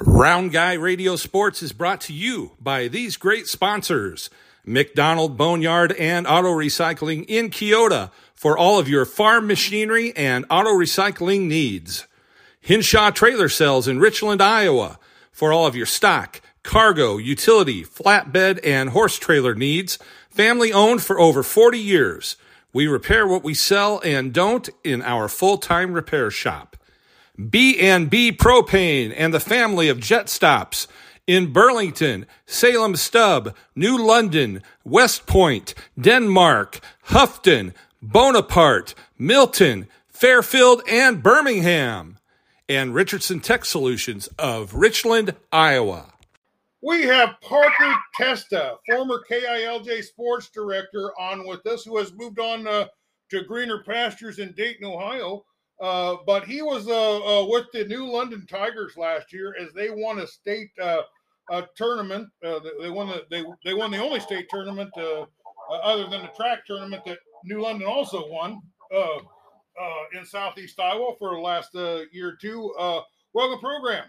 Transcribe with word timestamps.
Round 0.00 0.52
Guy 0.52 0.74
Radio 0.74 1.16
Sports 1.16 1.60
is 1.60 1.72
brought 1.72 2.00
to 2.02 2.12
you 2.12 2.52
by 2.60 2.86
these 2.86 3.16
great 3.16 3.48
sponsors 3.48 4.30
McDonald 4.64 5.36
Boneyard 5.36 5.90
and 5.92 6.24
Auto 6.24 6.50
Recycling 6.50 7.24
in 7.26 7.50
Keota 7.50 8.12
for 8.32 8.56
all 8.56 8.78
of 8.78 8.88
your 8.88 9.04
farm 9.04 9.48
machinery 9.48 10.12
and 10.14 10.44
auto 10.50 10.70
recycling 10.70 11.48
needs. 11.48 12.06
Hinshaw 12.60 13.10
Trailer 13.10 13.48
Sales 13.48 13.88
in 13.88 13.98
Richland, 13.98 14.40
Iowa 14.40 15.00
for 15.32 15.52
all 15.52 15.66
of 15.66 15.74
your 15.74 15.86
stock, 15.86 16.40
cargo, 16.62 17.16
utility, 17.16 17.82
flatbed, 17.82 18.60
and 18.62 18.90
horse 18.90 19.18
trailer 19.18 19.56
needs. 19.56 19.98
Family 20.30 20.72
owned 20.72 21.02
for 21.02 21.18
over 21.18 21.42
40 21.42 21.76
years. 21.76 22.36
We 22.72 22.86
repair 22.86 23.26
what 23.26 23.42
we 23.42 23.54
sell 23.54 24.00
and 24.04 24.32
don't 24.32 24.68
in 24.84 25.02
our 25.02 25.26
full-time 25.28 25.92
repair 25.92 26.30
shop. 26.30 26.76
B&B 27.38 28.32
Propane 28.32 29.14
and 29.16 29.32
the 29.32 29.40
family 29.40 29.88
of 29.88 30.00
jet 30.00 30.28
stops 30.28 30.88
in 31.28 31.52
Burlington, 31.52 32.26
Salem 32.46 32.96
Stub, 32.96 33.54
New 33.76 33.96
London, 33.98 34.62
West 34.82 35.26
Point, 35.26 35.74
Denmark, 36.00 36.80
Houghton, 37.04 37.74
Bonaparte, 38.02 38.94
Milton, 39.18 39.86
Fairfield, 40.08 40.82
and 40.88 41.22
Birmingham. 41.22 42.18
And 42.68 42.94
Richardson 42.94 43.40
Tech 43.40 43.64
Solutions 43.64 44.28
of 44.38 44.74
Richland, 44.74 45.34
Iowa. 45.52 46.12
We 46.80 47.02
have 47.02 47.40
Parker 47.40 47.94
Testa, 48.14 48.76
former 48.86 49.22
KILJ 49.28 50.04
sports 50.04 50.48
director, 50.48 51.12
on 51.18 51.46
with 51.46 51.66
us, 51.66 51.84
who 51.84 51.98
has 51.98 52.12
moved 52.12 52.38
on 52.38 52.66
uh, 52.66 52.86
to 53.30 53.42
greener 53.42 53.82
pastures 53.82 54.38
in 54.38 54.52
Dayton, 54.52 54.86
Ohio. 54.86 55.44
Uh, 55.80 56.16
but 56.26 56.44
he 56.44 56.60
was 56.60 56.88
uh, 56.88 57.42
uh, 57.42 57.46
with 57.46 57.66
the 57.72 57.84
New 57.84 58.10
London 58.10 58.46
Tigers 58.46 58.96
last 58.96 59.32
year 59.32 59.54
as 59.60 59.72
they 59.74 59.90
won 59.90 60.18
a 60.18 60.26
state 60.26 60.70
uh, 60.82 61.02
a 61.50 61.64
tournament. 61.76 62.28
Uh, 62.44 62.58
they 62.80 62.90
won 62.90 63.08
the 63.08 63.24
they 63.30 63.44
they 63.64 63.74
won 63.74 63.90
the 63.90 63.98
only 63.98 64.20
state 64.20 64.48
tournament 64.50 64.90
other 65.84 66.08
than 66.08 66.22
the 66.22 66.30
track 66.36 66.66
tournament 66.66 67.04
that 67.06 67.18
New 67.44 67.62
London 67.62 67.86
also 67.86 68.28
won 68.28 68.60
in 70.18 70.24
Southeast 70.24 70.78
Iowa 70.80 71.12
for 71.18 71.34
the 71.34 71.40
last 71.40 71.74
year 71.74 72.30
or 72.30 72.36
two. 72.40 72.74
welcome 73.32 73.60
program. 73.60 74.04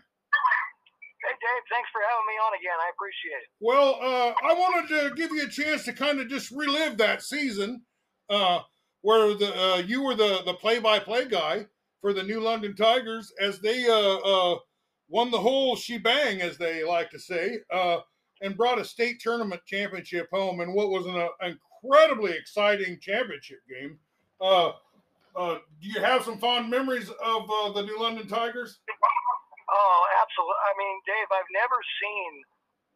Hey 1.21 1.35
Dave, 1.35 1.63
thanks 1.69 1.89
for 1.91 2.01
having 2.01 2.25
me 2.27 2.33
on 2.39 2.53
again. 2.59 2.77
I 2.81 2.89
appreciate 2.95 3.43
it. 3.43 3.49
Well, 3.59 3.99
I 4.01 4.53
wanted 4.53 5.09
to 5.09 5.15
give 5.15 5.31
you 5.31 5.43
a 5.43 5.49
chance 5.49 5.83
to 5.83 5.93
kind 5.93 6.19
of 6.19 6.29
just 6.29 6.49
relive 6.49 6.97
that 6.97 7.21
season 7.21 7.83
where 9.01 9.33
the 9.33 9.55
uh, 9.55 9.77
you 9.77 10.03
were 10.03 10.15
the 10.15 10.41
the 10.45 10.53
play 10.53 10.79
by 10.79 10.99
play 10.99 11.27
guy 11.27 11.65
for 12.01 12.13
the 12.13 12.23
New 12.23 12.39
London 12.39 12.75
Tigers 12.75 13.31
as 13.41 13.59
they 13.59 13.87
uh, 13.87 14.17
uh, 14.17 14.57
won 15.09 15.31
the 15.31 15.39
whole 15.39 15.75
shebang, 15.75 16.41
as 16.41 16.57
they 16.57 16.83
like 16.83 17.09
to 17.11 17.19
say, 17.19 17.57
uh, 17.71 17.99
and 18.41 18.55
brought 18.55 18.79
a 18.79 18.85
state 18.85 19.19
tournament 19.19 19.61
championship 19.65 20.27
home 20.31 20.61
in 20.61 20.73
what 20.73 20.89
was 20.89 21.05
an 21.05 21.15
uh, 21.17 21.27
incredibly 21.83 22.31
exciting 22.31 22.99
championship 23.01 23.59
game. 23.69 23.97
Do 24.41 25.59
you 25.81 26.01
have 26.01 26.23
some 26.23 26.37
fond 26.37 26.69
memories 26.69 27.09
of 27.23 27.47
the 27.73 27.81
New 27.81 27.99
London 27.99 28.27
Tigers? 28.27 28.79
Oh, 29.69 30.01
absolutely. 30.21 30.61
I 30.65 30.73
mean, 30.77 30.95
Dave, 31.05 31.29
I've 31.29 31.51
never 31.53 31.77
seen. 32.01 32.31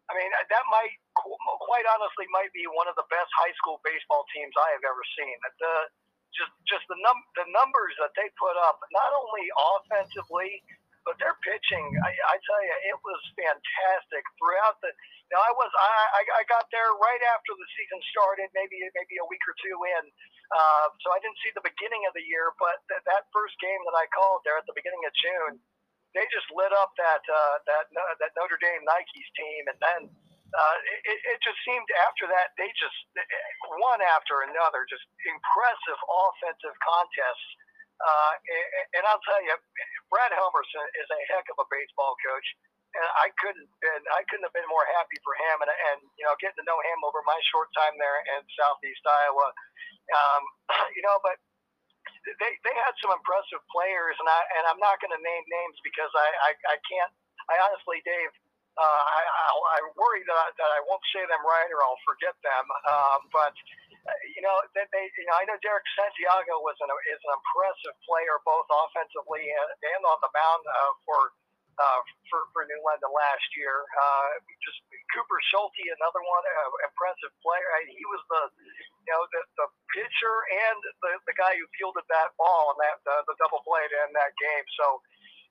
I 0.09 0.11
mean, 0.19 0.31
that 0.31 0.65
might 0.67 0.93
quite 1.15 1.87
honestly 1.95 2.27
might 2.35 2.51
be 2.51 2.67
one 2.67 2.91
of 2.91 2.95
the 2.99 3.07
best 3.07 3.31
high 3.39 3.55
school 3.55 3.79
baseball 3.87 4.27
teams 4.35 4.51
I 4.59 4.69
have 4.75 4.83
ever 4.83 5.03
seen. 5.15 5.35
The 5.59 5.73
just 6.35 6.53
just 6.67 6.85
the 6.89 6.97
num 6.99 7.17
the 7.39 7.47
numbers 7.53 7.93
that 8.01 8.11
they 8.17 8.27
put 8.35 8.57
up, 8.67 8.81
not 8.91 9.11
only 9.15 9.45
offensively, 9.53 10.59
but 11.05 11.15
their 11.21 11.37
pitching. 11.45 11.85
I, 12.03 12.11
I 12.33 12.35
tell 12.43 12.61
you, 12.63 12.75
it 12.89 12.97
was 13.05 13.19
fantastic 13.37 14.23
throughout 14.39 14.79
the. 14.83 14.91
Now 15.31 15.39
I 15.39 15.51
was 15.55 15.71
I 15.71 16.21
I 16.39 16.43
got 16.51 16.67
there 16.73 16.89
right 16.99 17.23
after 17.33 17.53
the 17.55 17.67
season 17.77 17.99
started, 18.11 18.49
maybe 18.57 18.81
maybe 18.97 19.15
a 19.21 19.27
week 19.29 19.43
or 19.47 19.55
two 19.61 19.77
in. 19.99 20.03
Uh, 20.53 20.87
so 21.01 21.09
I 21.15 21.17
didn't 21.23 21.39
see 21.41 21.49
the 21.55 21.65
beginning 21.65 22.05
of 22.05 22.13
the 22.13 22.21
year, 22.21 22.53
but 22.61 22.77
th- 22.91 23.01
that 23.09 23.25
first 23.33 23.57
game 23.57 23.81
that 23.89 23.95
I 23.97 24.05
called 24.13 24.45
there 24.45 24.59
at 24.59 24.67
the 24.69 24.75
beginning 24.77 25.01
of 25.07 25.13
June, 25.17 25.53
they 26.13 26.25
just 26.29 26.45
lit 26.53 26.73
up 26.77 26.93
that 26.97 27.23
uh, 27.25 27.55
that 27.65 27.83
that 28.21 28.31
Notre 28.37 28.57
Dame 28.61 28.85
Nikes 28.85 29.29
team, 29.33 29.61
and 29.69 29.79
then 29.81 30.01
uh, 30.53 30.77
it, 31.09 31.19
it 31.33 31.37
just 31.41 31.57
seemed 31.65 31.89
after 32.05 32.29
that 32.29 32.53
they 32.61 32.69
just 32.77 32.97
one 33.81 34.01
after 34.13 34.45
another, 34.45 34.85
just 34.85 35.05
impressive 35.25 35.99
offensive 36.05 36.75
contests. 36.85 37.49
Uh, 37.97 38.33
and, 38.35 38.85
and 38.99 39.03
I'll 39.09 39.21
tell 39.23 39.41
you, 39.41 39.55
Brad 40.09 40.33
Helmerson 40.33 40.85
is 41.01 41.07
a 41.09 41.19
heck 41.33 41.47
of 41.49 41.57
a 41.61 41.67
baseball 41.71 42.13
coach, 42.21 42.47
and 42.93 43.09
I 43.17 43.33
couldn't 43.41 43.69
been 43.81 44.03
I 44.13 44.21
couldn't 44.29 44.45
have 44.45 44.53
been 44.53 44.69
more 44.69 44.85
happy 44.93 45.17
for 45.25 45.33
him. 45.33 45.57
And, 45.65 45.71
and 45.73 45.99
you 46.17 46.25
know, 46.25 46.37
getting 46.37 46.61
to 46.61 46.67
know 46.69 46.77
him 46.85 46.99
over 47.01 47.25
my 47.25 47.37
short 47.49 47.73
time 47.73 47.97
there 47.97 48.21
in 48.37 48.45
Southeast 48.53 49.01
Iowa, 49.01 49.47
um, 50.13 50.43
you 50.97 51.01
know, 51.01 51.17
but 51.25 51.41
they 52.39 52.51
they 52.63 52.75
had 52.83 52.93
some 53.03 53.11
impressive 53.13 53.61
players, 53.71 54.15
and 54.19 54.27
I 54.27 54.41
and 54.59 54.63
I'm 54.71 54.81
not 54.81 54.99
going 55.03 55.13
to 55.15 55.21
name 55.21 55.45
names 55.47 55.77
because 55.83 56.11
I, 56.13 56.29
I 56.47 56.51
I 56.73 56.77
can't. 56.87 57.11
I 57.51 57.55
honestly, 57.67 57.99
Dave, 58.07 58.31
uh, 58.79 59.03
I, 59.05 59.21
I, 59.27 59.47
I 59.51 59.79
worry 59.99 60.23
that 60.23 60.37
I, 60.37 60.47
that 60.55 60.71
I 60.71 60.79
won't 60.87 61.03
say 61.11 61.21
them 61.27 61.43
right 61.43 61.69
or 61.69 61.83
I'll 61.83 61.99
forget 62.07 62.33
them. 62.41 62.65
Um, 62.87 63.19
but 63.35 63.53
uh, 64.07 64.19
you 64.33 64.41
know, 64.41 64.55
that 64.79 64.87
they, 64.95 65.05
you 65.19 65.27
know, 65.27 65.35
I 65.37 65.43
know 65.45 65.59
Derek 65.61 65.85
Santiago 65.99 66.63
was 66.63 66.79
an 66.81 66.89
is 67.11 67.21
an 67.21 67.31
impressive 67.35 67.95
player 68.07 68.39
both 68.47 68.67
offensively 68.71 69.43
and, 69.51 69.69
and 69.97 70.01
on 70.07 70.19
the 70.23 70.31
mound 70.31 70.63
uh, 70.67 70.93
for. 71.05 71.19
Uh, 71.73 71.99
for 72.29 72.45
for 72.53 72.61
New 72.69 72.77
London 72.85 73.09
last 73.09 73.49
year, 73.57 73.81
uh, 73.97 74.27
just 74.61 74.77
Cooper 75.09 75.41
Schulte, 75.49 75.85
another 75.97 76.21
one, 76.21 76.43
uh, 76.45 76.69
impressive 76.85 77.33
player. 77.41 77.65
I, 77.65 77.89
he 77.89 78.05
was 78.09 78.21
the, 78.29 78.41
you 79.05 79.11
know, 79.13 79.21
the, 79.33 79.41
the 79.57 79.67
pitcher 79.93 80.35
and 80.69 80.77
the, 81.01 81.11
the 81.25 81.35
guy 81.37 81.53
who 81.57 81.65
fielded 81.77 82.05
that 82.09 82.33
ball 82.37 82.73
and 82.73 82.79
that 82.81 82.97
uh, 83.05 83.25
the 83.25 83.33
double 83.41 83.61
play 83.65 83.85
to 83.89 83.97
end 84.05 84.13
that 84.13 84.33
game. 84.37 84.65
So, 84.77 85.01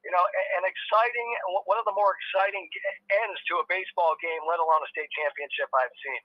you 0.03 0.11
know, 0.11 0.23
an 0.59 0.67
exciting, 0.67 1.29
one 1.67 1.79
of 1.79 1.87
the 1.87 1.95
more 1.95 2.15
exciting 2.15 2.67
ends 3.27 3.39
to 3.51 3.63
a 3.63 3.65
baseball 3.71 4.19
game, 4.19 4.43
let 4.47 4.59
alone 4.59 4.83
a 4.83 4.91
state 4.91 5.11
championship 5.15 5.71
I've 5.71 5.97
seen. 6.03 6.23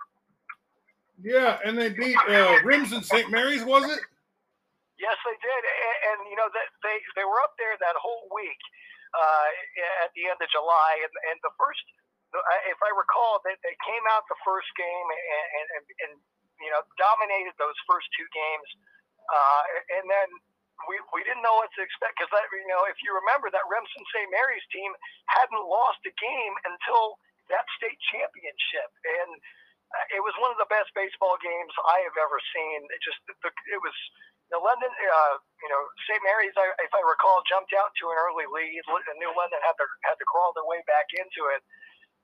Yeah, 1.26 1.58
and 1.66 1.74
they 1.78 1.90
beat 1.90 2.18
uh, 2.30 2.62
Remsen 2.62 3.02
St. 3.02 3.30
Mary's, 3.30 3.66
was 3.66 3.86
it? 3.86 4.02
Yes, 4.98 5.18
they 5.22 5.38
did, 5.38 5.62
and, 5.62 5.98
and 6.10 6.20
you 6.26 6.38
know 6.38 6.50
that 6.50 6.74
they 6.82 6.98
they 7.14 7.22
were 7.22 7.38
up 7.46 7.54
there 7.62 7.78
that 7.78 7.94
whole 8.02 8.26
week 8.34 8.58
uh, 9.16 9.50
at 10.06 10.12
the 10.16 10.28
end 10.28 10.40
of 10.40 10.50
July, 10.52 10.92
and, 11.04 11.14
and 11.34 11.38
the 11.44 11.54
first, 11.60 11.84
if 12.68 12.80
I 12.84 12.92
recall, 12.92 13.40
they, 13.48 13.56
they 13.64 13.76
came 13.88 14.04
out 14.12 14.28
the 14.28 14.40
first 14.44 14.70
game 14.76 15.08
and, 15.08 15.68
and, 15.80 15.84
and 16.08 16.14
you 16.60 16.70
know 16.74 16.82
dominated 17.00 17.56
those 17.62 17.78
first 17.88 18.08
two 18.18 18.28
games, 18.34 18.70
uh, 19.32 19.64
and 20.02 20.06
then 20.10 20.30
we, 20.92 21.00
we 21.16 21.24
didn't 21.26 21.42
know 21.42 21.58
what 21.58 21.72
to 21.78 21.82
expect 21.82 22.20
because 22.20 22.32
that 22.36 22.46
you 22.52 22.70
know 22.70 22.84
if 22.92 23.00
you 23.02 23.16
remember 23.16 23.50
that 23.50 23.66
Remsen 23.72 24.04
St. 24.14 24.30
Mary's 24.30 24.66
team 24.70 24.92
hadn't 25.32 25.64
lost 25.64 26.04
a 26.06 26.14
game 26.20 26.54
until 26.70 27.18
that 27.50 27.66
state 27.80 27.98
championship 28.12 28.92
and 29.08 29.32
uh, 29.96 30.16
it 30.18 30.22
was 30.24 30.36
one 30.44 30.52
of 30.52 30.60
the 30.60 30.68
best 30.68 30.92
baseball 30.94 31.40
games 31.40 31.72
I 31.88 32.04
have 32.04 32.18
ever 32.20 32.40
seen. 32.52 32.80
It 32.92 33.00
just 33.00 33.20
it 33.32 33.80
was 33.80 33.96
know, 34.56 34.64
London 34.64 34.92
uh, 34.92 35.36
you 35.60 35.70
know 35.70 35.82
St. 36.08 36.22
Mary's 36.24 36.56
I, 36.56 36.72
if 36.84 36.94
I 36.94 37.02
recall 37.04 37.44
jumped 37.48 37.74
out 37.76 37.92
to 38.00 38.12
an 38.12 38.18
early 38.18 38.48
lead. 38.48 38.80
New 39.20 39.34
London 39.36 39.60
had 39.66 39.76
to 39.80 39.86
had 40.08 40.18
to 40.20 40.26
crawl 40.28 40.56
their 40.56 40.68
way 40.68 40.80
back 40.88 41.10
into 41.16 41.52
it. 41.52 41.64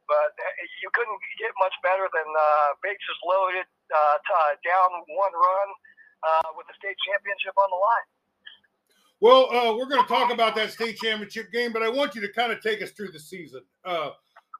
But 0.03 0.35
uh, 0.35 0.43
you 0.83 0.91
couldn't 0.91 1.15
get 1.39 1.55
much 1.63 1.71
better 1.79 2.11
than 2.11 2.27
uh, 2.27 2.75
bases 2.83 3.19
loaded, 3.23 3.63
uh, 3.87 4.19
t- 4.19 4.35
uh, 4.35 4.53
down 4.59 4.89
one 5.15 5.31
run 5.31 5.69
uh, 6.27 6.49
with 6.59 6.67
the 6.67 6.75
state 6.75 6.99
championship 7.07 7.55
on 7.55 7.71
the 7.71 7.79
line. 7.79 8.07
Well, 9.23 9.47
uh, 9.47 9.77
we're 9.77 9.87
going 9.87 10.01
to 10.01 10.07
talk 10.07 10.33
about 10.33 10.55
that 10.55 10.71
state 10.71 10.97
championship 10.97 11.51
game, 11.51 11.71
but 11.71 11.81
I 11.81 11.87
want 11.87 12.15
you 12.15 12.19
to 12.21 12.31
kind 12.33 12.51
of 12.51 12.61
take 12.61 12.81
us 12.81 12.91
through 12.91 13.11
the 13.11 13.19
season. 13.19 13.61
Uh, 13.85 14.11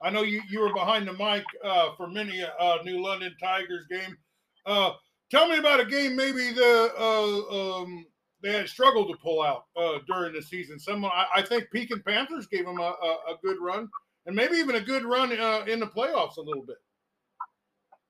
I 0.02 0.08
know 0.08 0.22
you, 0.22 0.40
you 0.48 0.60
were 0.60 0.72
behind 0.72 1.06
the 1.06 1.12
mic 1.12 1.44
uh, 1.62 1.90
for 1.96 2.08
many 2.08 2.42
uh, 2.42 2.78
New 2.84 3.02
London 3.02 3.34
Tigers 3.38 3.86
game. 3.90 4.16
Uh, 4.64 4.92
tell 5.34 5.48
me 5.48 5.58
about 5.58 5.80
a 5.80 5.84
game 5.84 6.14
maybe 6.14 6.52
the 6.52 6.92
uh, 6.94 7.80
um, 7.82 8.06
they 8.42 8.52
had 8.52 8.68
struggled 8.68 9.08
to 9.08 9.16
pull 9.18 9.42
out 9.42 9.64
during 10.06 10.32
the 10.32 10.42
season. 10.42 10.78
Someone 10.78 11.10
I, 11.14 11.40
I, 11.40 11.42
think 11.42 11.70
Pekin 11.72 12.02
Panthers 12.06 12.46
gave 12.46 12.66
them 12.66 12.78
a, 12.78 12.92
a, 12.94 13.12
a, 13.32 13.34
good 13.42 13.56
run, 13.58 13.88
and 14.26 14.36
maybe 14.36 14.56
even 14.56 14.76
a 14.76 14.84
good 14.84 15.02
run 15.02 15.32
in 15.32 15.80
the 15.80 15.90
playoffs 15.90 16.36
a 16.36 16.44
little 16.44 16.62
bit. 16.62 16.76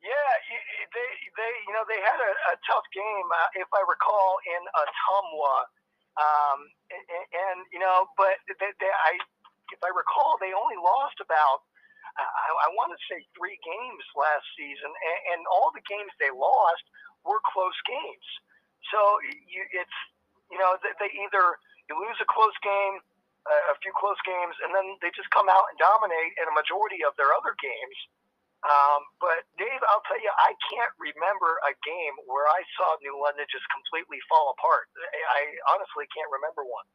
Yeah, 0.03 0.33
they 0.93 1.09
they 1.39 1.51
you 1.65 1.73
know 1.73 1.87
they 1.89 2.03
had 2.03 2.21
a, 2.21 2.33
a 2.53 2.57
tough 2.69 2.85
game, 2.93 3.29
if 3.57 3.71
I 3.73 3.83
recall, 3.89 4.37
in 4.45 4.63
Ottumwa 4.75 5.65
um, 6.15 6.71
and, 6.95 7.03
and, 7.11 7.59
you 7.75 7.83
know, 7.83 8.07
but 8.15 8.39
they, 8.47 8.71
they, 8.79 8.93
I, 8.93 9.19
if 9.75 9.83
I 9.83 9.91
recall, 9.91 10.39
they 10.39 10.55
only 10.55 10.79
lost 10.79 11.19
about 11.19 11.67
I, 12.15 12.71
I 12.71 12.79
want 12.79 12.95
to 12.95 13.01
say 13.11 13.19
three 13.35 13.59
games 13.67 14.05
last 14.15 14.47
season, 14.55 14.87
and, 14.87 15.21
and 15.35 15.41
all 15.51 15.75
the 15.75 15.83
games 15.91 16.15
they 16.23 16.31
lost 16.31 16.87
were 17.25 17.41
close 17.43 17.77
games. 17.89 18.29
So 18.93 19.01
you, 19.49 19.65
it's 19.73 19.99
you 20.53 20.61
know 20.61 20.77
they, 20.85 20.93
they 21.01 21.11
either 21.25 21.59
you 21.89 21.97
lose 21.97 22.17
a 22.21 22.29
close 22.29 22.57
game, 22.65 23.01
a 23.49 23.77
few 23.85 23.93
close 23.97 24.21
games, 24.25 24.57
and 24.65 24.73
then 24.73 24.97
they 25.05 25.13
just 25.13 25.29
come 25.33 25.49
out 25.49 25.69
and 25.73 25.77
dominate 25.77 26.33
in 26.41 26.49
a 26.49 26.55
majority 26.55 27.05
of 27.05 27.13
their 27.21 27.33
other 27.37 27.53
games. 27.61 27.99
Um, 28.65 29.05
but 29.21 29.45
Dave, 29.61 29.83
I'll 29.93 30.01
tell 30.09 30.17
you, 30.17 30.33
I 30.41 30.57
can't 30.73 30.95
remember 30.97 31.61
a 31.69 31.77
game 31.85 32.17
where 32.25 32.49
I 32.49 32.65
saw 32.81 32.97
New 33.05 33.13
London 33.21 33.45
just 33.53 33.69
completely 33.69 34.17
fall 34.25 34.57
apart. 34.57 34.89
I 34.97 35.53
honestly 35.77 36.09
can't 36.09 36.33
remember 36.33 36.65
one. 36.65 36.89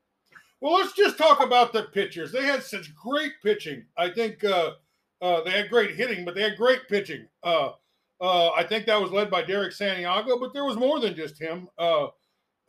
Well, 0.61 0.81
let's 0.81 0.93
just 0.93 1.17
talk 1.17 1.39
about 1.45 1.71
the 1.71 1.83
pitchers. 1.83 2.31
They 2.31 2.43
had 2.43 2.63
such 2.63 2.93
great 2.95 3.33
pitching. 3.43 3.85
I 3.95 4.09
think 4.09 4.43
uh, 4.43 4.81
uh, 5.21 5.41
they 5.43 5.51
had 5.51 5.69
great 5.69 5.95
hitting, 5.95 6.25
but 6.25 6.33
they 6.33 6.41
had 6.41 6.57
great 6.57 6.89
pitching. 6.89 7.27
Uh, 7.43 7.77
uh 8.21 8.51
I 8.51 8.63
think 8.63 8.85
that 8.85 9.01
was 9.01 9.11
led 9.11 9.29
by 9.29 9.41
Derek 9.43 9.71
Santiago, 9.71 10.39
but 10.39 10.53
there 10.53 10.65
was 10.65 10.77
more 10.77 10.99
than 10.99 11.15
just 11.15 11.39
him. 11.39 11.69
Uh, 11.77 12.07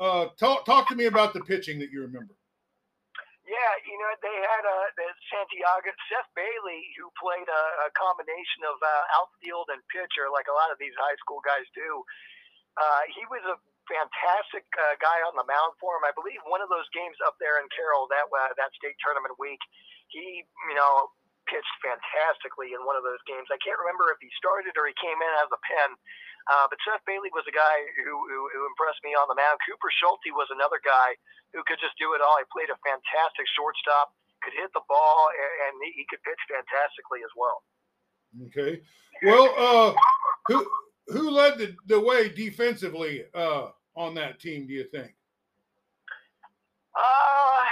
uh, 0.00 0.32
talk 0.38 0.64
talk 0.64 0.88
to 0.88 0.96
me 0.96 1.04
about 1.06 1.34
the 1.34 1.44
pitching 1.44 1.78
that 1.80 1.92
you 1.92 2.00
remember. 2.00 2.34
Yeah, 3.44 3.72
you 3.82 3.98
know 3.98 4.10
they 4.22 4.36
had 4.46 4.64
a 4.64 4.78
uh, 4.94 5.12
Santiago 5.26 5.90
Seth 6.06 6.30
Bailey 6.38 6.86
who 6.96 7.10
played 7.18 7.50
a, 7.50 7.62
a 7.84 7.88
combination 7.98 8.62
of 8.64 8.78
uh, 8.78 9.18
outfield 9.18 9.68
and 9.74 9.82
pitcher, 9.90 10.30
like 10.30 10.46
a 10.46 10.54
lot 10.54 10.70
of 10.70 10.78
these 10.78 10.94
high 10.94 11.18
school 11.18 11.42
guys 11.42 11.66
do. 11.74 12.06
Uh, 12.78 13.02
he 13.10 13.26
was 13.26 13.42
a 13.50 13.58
fantastic 13.90 14.64
uh, 14.78 14.94
guy 15.02 15.18
on 15.26 15.34
the 15.34 15.42
mound 15.44 15.74
for 15.82 15.98
him. 15.98 16.06
I 16.06 16.14
believe 16.14 16.38
one 16.46 16.62
of 16.62 16.70
those 16.70 16.86
games 16.94 17.18
up 17.26 17.34
there 17.42 17.58
in 17.58 17.66
Carroll 17.74 18.06
that 18.14 18.30
uh, 18.30 18.54
that 18.54 18.70
state 18.78 18.94
tournament 19.02 19.34
week, 19.36 19.60
he 20.14 20.46
you 20.46 20.76
know 20.78 21.10
pitched 21.50 21.76
fantastically 21.82 22.72
in 22.72 22.86
one 22.86 22.94
of 22.94 23.02
those 23.02 23.20
games. 23.26 23.50
I 23.50 23.58
can't 23.58 23.76
remember 23.82 24.14
if 24.14 24.22
he 24.22 24.30
started 24.38 24.78
or 24.78 24.86
he 24.86 24.94
came 25.02 25.18
in 25.18 25.32
as 25.42 25.50
a 25.50 25.60
pen. 25.66 25.90
Uh, 26.48 26.66
but 26.70 26.78
Seth 26.86 27.04
Bailey 27.04 27.28
was 27.34 27.44
a 27.44 27.52
guy 27.52 27.76
who, 28.00 28.14
who, 28.30 28.38
who 28.54 28.60
impressed 28.70 29.02
me 29.04 29.12
on 29.12 29.28
the 29.28 29.36
mound. 29.36 29.60
Cooper 29.66 29.92
Schulte 30.00 30.32
was 30.32 30.48
another 30.54 30.80
guy 30.80 31.18
who 31.52 31.60
could 31.66 31.82
just 31.82 31.98
do 32.00 32.14
it 32.16 32.24
all. 32.24 32.38
He 32.40 32.46
played 32.48 32.72
a 32.72 32.78
fantastic 32.80 33.44
shortstop, 33.58 34.14
could 34.40 34.56
hit 34.56 34.72
the 34.72 34.86
ball, 34.88 35.28
and, 35.34 35.52
and 35.68 35.72
he, 35.84 36.00
he 36.00 36.04
could 36.08 36.22
pitch 36.24 36.40
fantastically 36.48 37.20
as 37.26 37.34
well. 37.36 37.60
Okay. 38.48 38.80
Well, 39.26 39.46
uh, 39.58 39.90
who 40.46 40.64
who 41.08 41.30
led 41.30 41.58
the, 41.58 41.74
the 41.86 42.00
way 42.00 42.28
defensively 42.30 43.24
uh, 43.34 43.74
on 43.94 44.14
that 44.14 44.40
team? 44.40 44.66
Do 44.66 44.72
you 44.72 44.84
think? 44.84 45.12
Uh, 46.94 47.64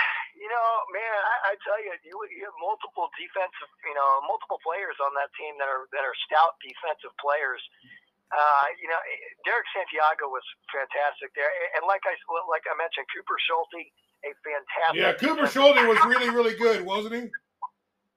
you 0.49 0.57
know, 0.57 0.69
man, 0.97 1.13
I, 1.29 1.53
I 1.53 1.61
tell 1.61 1.77
you, 1.77 1.93
you, 2.09 2.17
you 2.33 2.49
have 2.49 2.57
multiple 2.57 3.13
defensive, 3.21 3.69
you 3.85 3.93
know, 3.93 4.25
multiple 4.25 4.57
players 4.65 4.97
on 4.97 5.13
that 5.21 5.29
team 5.37 5.61
that 5.61 5.69
are 5.69 5.85
that 5.93 6.09
are 6.09 6.17
stout 6.25 6.57
defensive 6.65 7.13
players. 7.21 7.61
Uh, 8.33 8.67
you 8.81 8.89
know, 8.89 8.97
Derek 9.45 9.69
Santiago 9.77 10.33
was 10.33 10.45
fantastic 10.73 11.37
there, 11.37 11.53
and 11.77 11.85
like 11.85 12.01
I 12.09 12.17
like 12.49 12.65
I 12.65 12.73
mentioned, 12.81 13.05
Cooper 13.13 13.37
Schulte, 13.45 13.93
a 14.25 14.33
fantastic. 14.41 14.97
Yeah, 14.97 15.13
Cooper 15.21 15.45
Schulte 15.53 15.85
was 15.85 16.01
really 16.09 16.33
really 16.33 16.57
good, 16.57 16.81
wasn't 16.81 17.13
he? 17.13 17.29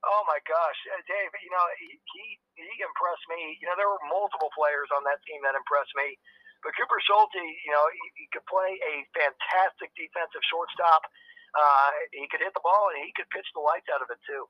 Oh 0.07 0.23
my 0.23 0.39
gosh, 0.47 0.79
uh, 0.95 1.03
Dave! 1.03 1.35
You 1.35 1.51
know 1.51 1.65
he, 1.83 1.99
he 2.15 2.23
he 2.55 2.79
impressed 2.79 3.27
me. 3.27 3.59
You 3.59 3.67
know 3.67 3.75
there 3.75 3.91
were 3.91 3.99
multiple 4.07 4.55
players 4.55 4.87
on 4.95 5.03
that 5.03 5.19
team 5.27 5.43
that 5.43 5.51
impressed 5.51 5.91
me, 5.99 6.15
but 6.63 6.77
Cooper 6.77 7.01
Schulte, 7.03 7.35
you 7.35 7.73
know, 7.73 7.85
he, 7.89 8.05
he 8.21 8.25
could 8.29 8.45
play 8.45 8.77
a 8.77 8.95
fantastic 9.17 9.89
defensive 9.97 10.45
shortstop. 10.45 11.09
Uh, 11.55 11.89
he 12.11 12.27
could 12.31 12.39
hit 12.39 12.53
the 12.53 12.63
ball 12.63 12.89
and 12.95 13.03
he 13.03 13.11
could 13.15 13.29
pitch 13.29 13.47
the 13.53 13.61
lights 13.61 13.87
out 13.93 14.01
of 14.01 14.07
it 14.09 14.19
too. 14.25 14.45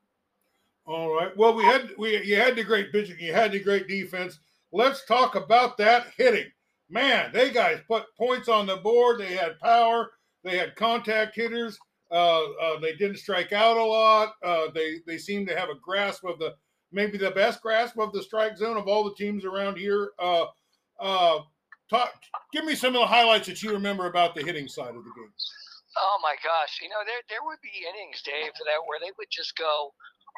All 0.86 1.14
right. 1.14 1.36
Well, 1.38 1.54
we 1.54 1.64
had 1.64 1.92
we 1.98 2.24
you 2.24 2.36
had 2.36 2.56
the 2.56 2.64
great 2.64 2.92
pitching, 2.92 3.18
you 3.20 3.34
had 3.34 3.52
the 3.52 3.60
great 3.60 3.88
defense. 3.88 4.40
Let's 4.72 5.06
talk 5.06 5.36
about 5.36 5.78
that 5.78 6.08
hitting. 6.18 6.52
Man, 6.90 7.32
they 7.34 7.52
guys 7.52 7.80
put 7.88 8.04
points 8.18 8.50
on 8.50 8.66
the 8.66 8.78
board. 8.78 9.20
They 9.20 9.34
had 9.34 9.60
power. 9.60 10.12
They 10.44 10.58
had 10.58 10.76
contact 10.76 11.36
hitters. 11.36 11.78
Uh, 12.12 12.44
uh, 12.62 12.80
they 12.80 12.94
didn't 12.96 13.18
strike 13.18 13.54
out 13.54 13.78
a 13.78 13.84
lot. 13.84 14.34
Uh, 14.44 14.68
they 14.74 14.98
they 15.08 15.18
seemed 15.18 15.48
to 15.48 15.58
have 15.58 15.70
a 15.70 15.80
grasp 15.82 16.26
of 16.26 16.40
the 16.40 16.56
maybe 16.92 17.18
the 17.18 17.32
best 17.32 17.62
grasp 17.62 17.98
of 17.98 18.12
the 18.12 18.22
strike 18.22 18.58
zone 18.58 18.78
of 18.78 18.88
all 18.88 19.04
the 19.04 19.16
teams 19.16 19.46
around 19.46 19.78
here. 19.78 20.12
Uh, 20.20 20.46
uh, 21.00 21.40
talk, 21.90 22.12
give 22.52 22.66
me 22.66 22.76
some 22.76 22.96
of 22.96 23.02
the 23.02 23.08
highlights 23.08 23.48
that 23.48 23.64
you 23.64 23.72
remember 23.72 24.08
about 24.08 24.36
the 24.36 24.44
hitting 24.44 24.68
side 24.68 24.96
of 24.96 25.04
the 25.04 25.12
game. 25.16 25.32
Oh 26.00 26.18
my 26.24 26.40
gosh! 26.40 26.80
You 26.80 26.88
know 26.88 27.04
there 27.04 27.20
there 27.28 27.44
would 27.44 27.60
be 27.60 27.84
innings, 27.84 28.24
Dave, 28.24 28.56
that 28.56 28.88
where 28.88 29.00
they 29.02 29.12
would 29.20 29.32
just 29.32 29.58
go 29.60 29.92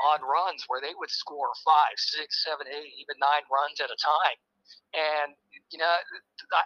on 0.09 0.25
runs 0.25 0.65
where 0.65 0.81
they 0.81 0.97
would 0.97 1.11
score 1.13 1.53
five, 1.61 1.93
six, 1.97 2.41
seven, 2.41 2.65
eight, 2.65 2.97
even 2.97 3.13
nine 3.21 3.45
runs 3.53 3.77
at 3.77 3.93
a 3.93 3.99
time. 4.01 4.39
And 4.97 5.37
you 5.69 5.77
know, 5.77 5.93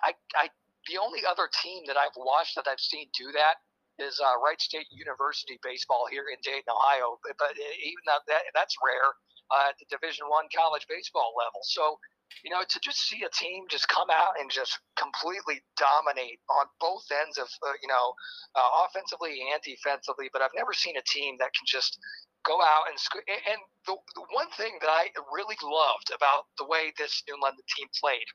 I, 0.04 0.16
I 0.36 0.48
the 0.88 1.00
only 1.00 1.28
other 1.28 1.52
team 1.52 1.84
that 1.88 2.00
I've 2.00 2.16
watched 2.16 2.56
that 2.56 2.68
I've 2.68 2.80
seen 2.80 3.12
do 3.12 3.32
that 3.36 3.60
is 4.00 4.22
uh, 4.24 4.40
Wright 4.40 4.60
State 4.62 4.88
University 4.92 5.60
baseball 5.60 6.08
here 6.08 6.32
in 6.32 6.40
Dayton, 6.40 6.70
Ohio. 6.72 7.20
But 7.24 7.58
even 7.60 8.04
that, 8.08 8.24
that 8.32 8.48
that's 8.56 8.76
rare 8.80 9.12
uh, 9.52 9.74
at 9.74 9.76
the 9.82 9.88
Division 9.92 10.30
One 10.32 10.48
college 10.54 10.88
baseball 10.88 11.34
level. 11.36 11.60
So 11.68 12.00
you 12.44 12.52
know, 12.52 12.62
to 12.68 12.80
just 12.80 13.00
see 13.08 13.24
a 13.24 13.32
team 13.32 13.66
just 13.70 13.88
come 13.88 14.10
out 14.12 14.40
and 14.40 14.50
just 14.52 14.80
completely 14.96 15.62
dominate 15.78 16.40
on 16.50 16.66
both 16.80 17.06
ends 17.12 17.38
of, 17.38 17.48
uh, 17.66 17.74
you 17.82 17.88
know, 17.88 18.14
uh, 18.56 18.86
offensively 18.86 19.40
and 19.54 19.62
defensively. 19.64 20.30
But 20.32 20.42
I've 20.42 20.56
never 20.56 20.74
seen 20.74 20.98
a 20.98 21.06
team 21.06 21.38
that 21.40 21.54
can 21.54 21.66
just 21.66 21.98
go 22.46 22.62
out 22.62 22.88
and 22.90 22.98
sc- 23.00 23.28
and 23.28 23.60
the, 23.86 23.96
the 24.16 24.26
one 24.32 24.50
thing 24.56 24.80
that 24.82 24.90
I 24.90 25.12
really 25.34 25.58
loved 25.64 26.12
about 26.16 26.48
the 26.58 26.66
way 26.66 26.94
this 26.98 27.24
New 27.28 27.36
London 27.42 27.64
team 27.76 27.88
played, 28.00 28.28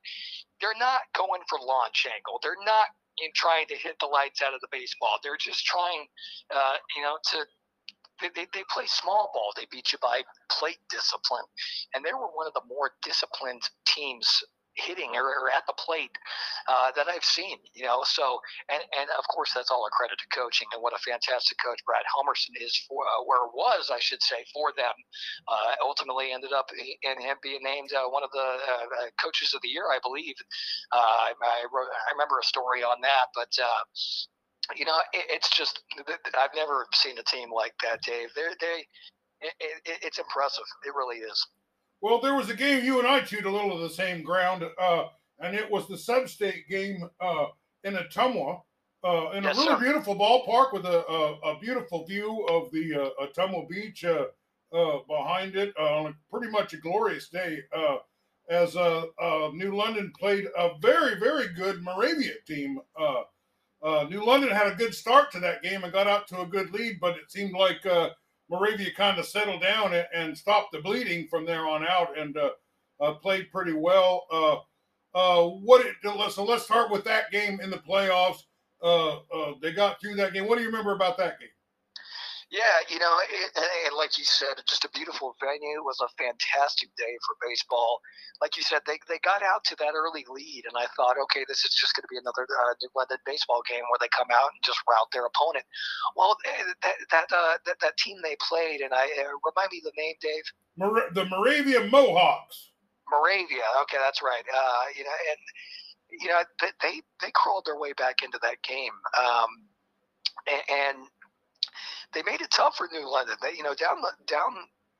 they're 0.60 0.78
not 0.78 1.08
going 1.16 1.40
for 1.48 1.58
launch 1.60 2.04
angle. 2.04 2.40
They're 2.42 2.60
not 2.64 2.92
in 3.20 3.30
trying 3.34 3.66
to 3.68 3.76
hit 3.76 3.96
the 4.00 4.08
lights 4.08 4.40
out 4.40 4.54
of 4.54 4.60
the 4.60 4.72
baseball. 4.72 5.20
They're 5.22 5.40
just 5.40 5.64
trying, 5.64 6.08
uh, 6.52 6.76
you 6.96 7.02
know, 7.02 7.16
to 7.32 7.44
they, 8.22 8.30
they, 8.34 8.46
they 8.54 8.64
play 8.70 8.86
small 8.86 9.30
ball. 9.34 9.52
They 9.56 9.66
beat 9.70 9.92
you 9.92 9.98
by 10.00 10.22
plate 10.50 10.80
discipline, 10.90 11.44
and 11.94 12.04
they 12.04 12.12
were 12.12 12.30
one 12.32 12.46
of 12.46 12.54
the 12.54 12.64
more 12.68 12.92
disciplined 13.02 13.62
teams 13.84 14.42
hitting 14.74 15.12
or, 15.16 15.24
or 15.24 15.52
at 15.52 15.64
the 15.66 15.76
plate 15.76 16.16
uh, 16.68 16.92
that 16.96 17.08
I've 17.08 17.24
seen. 17.24 17.58
You 17.74 17.84
know, 17.84 18.02
so 18.04 18.40
and 18.70 18.82
and 18.98 19.08
of 19.18 19.24
course 19.28 19.52
that's 19.54 19.70
all 19.70 19.84
a 19.86 19.92
credit 19.92 20.18
to 20.18 20.28
coaching 20.32 20.68
and 20.72 20.82
what 20.82 20.96
a 20.96 21.00
fantastic 21.04 21.58
coach 21.60 21.80
Brad 21.84 22.04
Helmerson 22.08 22.56
is 22.60 22.72
for 22.88 23.04
uh, 23.04 23.24
where 23.24 23.46
was 23.52 23.90
I 23.92 24.00
should 24.00 24.22
say 24.22 24.44
for 24.52 24.72
them. 24.76 24.94
Uh, 25.48 25.76
ultimately 25.82 26.32
ended 26.32 26.52
up 26.52 26.70
in 26.72 27.20
him 27.20 27.36
being 27.42 27.60
named 27.62 27.92
uh, 27.92 28.08
one 28.08 28.24
of 28.24 28.30
the 28.32 28.40
uh, 28.40 29.06
uh, 29.06 29.10
coaches 29.20 29.52
of 29.54 29.60
the 29.62 29.68
year, 29.68 29.92
I 29.92 29.98
believe. 30.02 30.34
I, 30.92 31.32
I, 31.42 31.64
wrote, 31.72 31.88
I 31.88 32.12
remember 32.12 32.38
a 32.38 32.44
story 32.46 32.82
on 32.82 33.00
that, 33.02 33.26
but 33.34 33.52
you 34.76 34.84
know, 34.84 34.98
it, 35.12 35.26
it's 35.28 35.50
just 35.50 35.82
I've 35.98 36.54
never 36.54 36.86
seen 36.92 37.18
a 37.18 37.22
team 37.24 37.48
like 37.54 37.74
that, 37.82 38.02
Dave. 38.02 38.28
They're, 38.34 38.54
they, 38.60 38.84
it, 39.40 39.52
it, 39.60 39.98
it's 40.02 40.18
impressive. 40.18 40.64
It 40.86 40.94
really 40.94 41.18
is. 41.18 41.46
Well, 42.00 42.20
there 42.20 42.34
was 42.34 42.50
a 42.50 42.54
game 42.54 42.84
you 42.84 42.98
and 42.98 43.06
I 43.06 43.20
chewed 43.20 43.44
a 43.44 43.50
little 43.50 43.72
of 43.72 43.80
the 43.80 43.94
same 43.94 44.22
ground, 44.22 44.64
uh, 44.80 45.04
and 45.38 45.54
it 45.54 45.70
was 45.70 45.86
the 45.86 45.96
sub-state 45.96 46.68
game 46.68 47.08
uh, 47.20 47.46
in 47.84 47.94
Ottumwa, 47.94 48.62
uh, 49.04 49.30
in 49.30 49.44
yes, 49.44 49.56
a 49.56 49.60
really 49.60 49.74
sir. 49.74 49.80
beautiful 49.80 50.16
ballpark 50.16 50.72
with 50.72 50.84
a, 50.84 51.06
a, 51.08 51.52
a, 51.52 51.58
beautiful 51.60 52.04
view 52.04 52.44
of 52.48 52.70
the 52.72 52.94
uh, 53.20 53.24
Ottumwa 53.24 53.68
Beach 53.68 54.04
uh, 54.04 54.26
uh, 54.76 54.98
behind 55.08 55.54
it 55.54 55.76
on 55.76 56.06
a, 56.06 56.14
pretty 56.28 56.50
much 56.50 56.72
a 56.72 56.76
glorious 56.76 57.28
day. 57.28 57.60
as 58.50 58.74
New 59.54 59.76
London 59.76 60.12
played 60.18 60.46
a 60.58 60.70
very, 60.80 61.20
very 61.20 61.54
good 61.54 61.82
Moravia 61.82 62.34
team. 62.48 62.80
New 63.82 64.24
London 64.24 64.50
had 64.50 64.66
a 64.66 64.76
good 64.76 64.94
start 64.94 65.30
to 65.32 65.40
that 65.40 65.62
game 65.62 65.84
and 65.84 65.92
got 65.92 66.06
out 66.06 66.28
to 66.28 66.40
a 66.40 66.46
good 66.46 66.72
lead, 66.72 66.98
but 67.00 67.16
it 67.16 67.30
seemed 67.30 67.52
like 67.52 67.84
Moravia 68.52 68.92
kind 68.92 69.18
of 69.18 69.26
settled 69.26 69.62
down 69.62 69.94
and, 69.94 70.06
and, 70.14 70.36
stopped 70.36 70.72
the 70.72 70.80
bleeding 70.80 71.26
from 71.28 71.46
there 71.46 71.66
on 71.66 71.86
out 71.86 72.18
and 72.18 72.36
uh, 72.36 72.50
uh, 73.00 73.14
played 73.14 73.50
pretty 73.50 73.72
well. 73.72 74.26
Uh, 74.30 74.56
uh 75.14 75.48
what 75.48 75.84
it, 75.84 75.96
so 76.30 76.44
let's 76.44 76.64
start 76.64 76.90
with 76.90 77.04
that 77.04 77.30
game 77.30 77.60
in 77.60 77.70
the 77.70 77.78
playoffs. 77.78 78.42
Uh, 78.82 79.18
uh, 79.32 79.54
they 79.60 79.72
got 79.72 80.00
through 80.00 80.16
that 80.16 80.32
game. 80.32 80.46
What 80.46 80.56
do 80.56 80.62
you 80.62 80.70
remember 80.70 80.92
about 80.92 81.16
that 81.18 81.40
game? 81.40 81.48
Yeah, 82.52 82.84
you 82.92 83.00
know, 83.00 83.16
it, 83.24 83.48
and 83.88 83.96
like 83.96 84.20
you 84.20 84.28
said, 84.28 84.60
just 84.68 84.84
a 84.84 84.90
beautiful 84.92 85.32
venue. 85.40 85.80
It 85.80 85.88
was 85.88 85.96
a 86.04 86.12
fantastic 86.20 86.92
day 87.00 87.16
for 87.24 87.32
baseball. 87.40 88.04
Like 88.44 88.60
you 88.60 88.62
said, 88.62 88.84
they, 88.84 89.00
they 89.08 89.16
got 89.24 89.40
out 89.40 89.64
to 89.72 89.76
that 89.80 89.96
early 89.96 90.28
lead, 90.28 90.68
and 90.68 90.76
I 90.76 90.84
thought, 90.92 91.16
okay, 91.16 91.48
this 91.48 91.64
is 91.64 91.72
just 91.72 91.96
going 91.96 92.04
to 92.04 92.12
be 92.12 92.20
another 92.20 92.44
uh, 92.44 92.76
New 92.84 92.92
London 92.92 93.16
baseball 93.24 93.64
game 93.64 93.80
where 93.88 93.96
they 94.04 94.12
come 94.12 94.28
out 94.28 94.52
and 94.52 94.60
just 94.60 94.84
rout 94.84 95.08
their 95.16 95.24
opponent. 95.24 95.64
Well, 96.12 96.36
eh, 96.44 96.76
that 96.84 96.96
that 97.08 97.28
uh, 97.32 97.56
that, 97.64 97.80
that 97.80 97.96
team 97.96 98.20
they 98.20 98.36
played, 98.36 98.84
and 98.84 98.92
I 98.92 99.08
uh, 99.16 99.32
remind 99.48 99.72
me 99.72 99.80
the 99.80 99.96
name, 99.96 100.20
Dave. 100.20 100.44
Mor- 100.76 101.08
the 101.16 101.24
Moravia 101.32 101.88
Mohawks. 101.88 102.76
Moravia. 103.08 103.64
Okay, 103.88 103.96
that's 103.96 104.20
right. 104.20 104.44
Uh, 104.44 104.84
you 104.92 105.08
know, 105.08 105.16
and 105.32 105.40
you 106.20 106.28
know 106.28 106.44
they 106.84 107.00
they 107.24 107.32
crawled 107.32 107.64
their 107.64 107.80
way 107.80 107.96
back 107.96 108.20
into 108.20 108.36
that 108.44 108.60
game. 108.60 108.92
Um, 109.16 109.72
and 110.68 111.08
they 112.14 112.22
made 112.22 112.40
it 112.40 112.50
tough 112.50 112.76
for 112.76 112.88
New 112.92 113.10
London. 113.10 113.36
They, 113.42 113.56
you 113.56 113.62
know, 113.62 113.74
down 113.74 114.00
the 114.02 114.12
down 114.26 114.54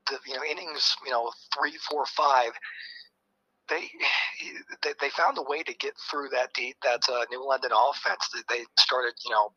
the 0.09 0.17
you 0.27 0.35
know 0.35 0.43
innings, 0.43 0.95
you 1.05 1.11
know, 1.11 1.31
three, 1.57 1.77
four, 1.89 2.05
five. 2.05 2.51
They, 3.69 3.89
they 4.83 4.93
they 4.99 5.09
found 5.09 5.37
a 5.37 5.41
way 5.41 5.63
to 5.63 5.73
get 5.73 5.93
through 6.11 6.29
that 6.29 6.53
deep, 6.53 6.75
that 6.83 7.03
uh, 7.09 7.25
New 7.31 7.47
London 7.47 7.71
offense. 7.71 8.29
They 8.49 8.65
started, 8.77 9.13
you 9.23 9.31
know, 9.31 9.53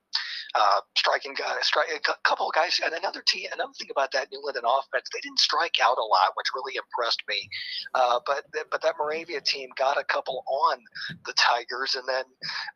uh, 0.55 0.81
striking 0.97 1.35
guy, 1.35 1.57
strike 1.63 1.89
a 1.93 2.15
couple 2.25 2.49
of 2.49 2.55
guys, 2.55 2.81
and 2.85 2.95
another 2.95 3.23
team. 3.27 3.49
Another 3.53 3.73
thing 3.79 3.89
about 3.91 4.13
that 4.13 4.29
New 4.31 4.41
London 4.45 4.63
offense, 4.65 5.09
they 5.13 5.21
didn't 5.23 5.41
strike 5.41 5.75
out 5.83 5.99
a 5.99 6.05
lot, 6.05 6.33
which 6.35 6.47
really 6.55 6.77
impressed 6.77 7.23
me. 7.29 7.49
Uh, 7.95 8.21
but 8.27 8.45
but 8.71 8.81
that 8.83 8.95
Moravia 8.99 9.41
team 9.41 9.71
got 9.77 9.99
a 9.99 10.05
couple 10.05 10.45
on 10.47 10.79
the 11.27 11.33
Tigers, 11.33 11.97
and 11.97 12.05
then 12.09 12.25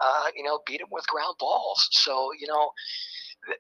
uh, 0.01 0.27
you 0.37 0.43
know 0.43 0.61
beat 0.67 0.81
them 0.81 0.89
with 0.91 1.07
ground 1.07 1.37
balls. 1.39 1.89
So 1.93 2.31
you 2.39 2.49
know 2.49 2.73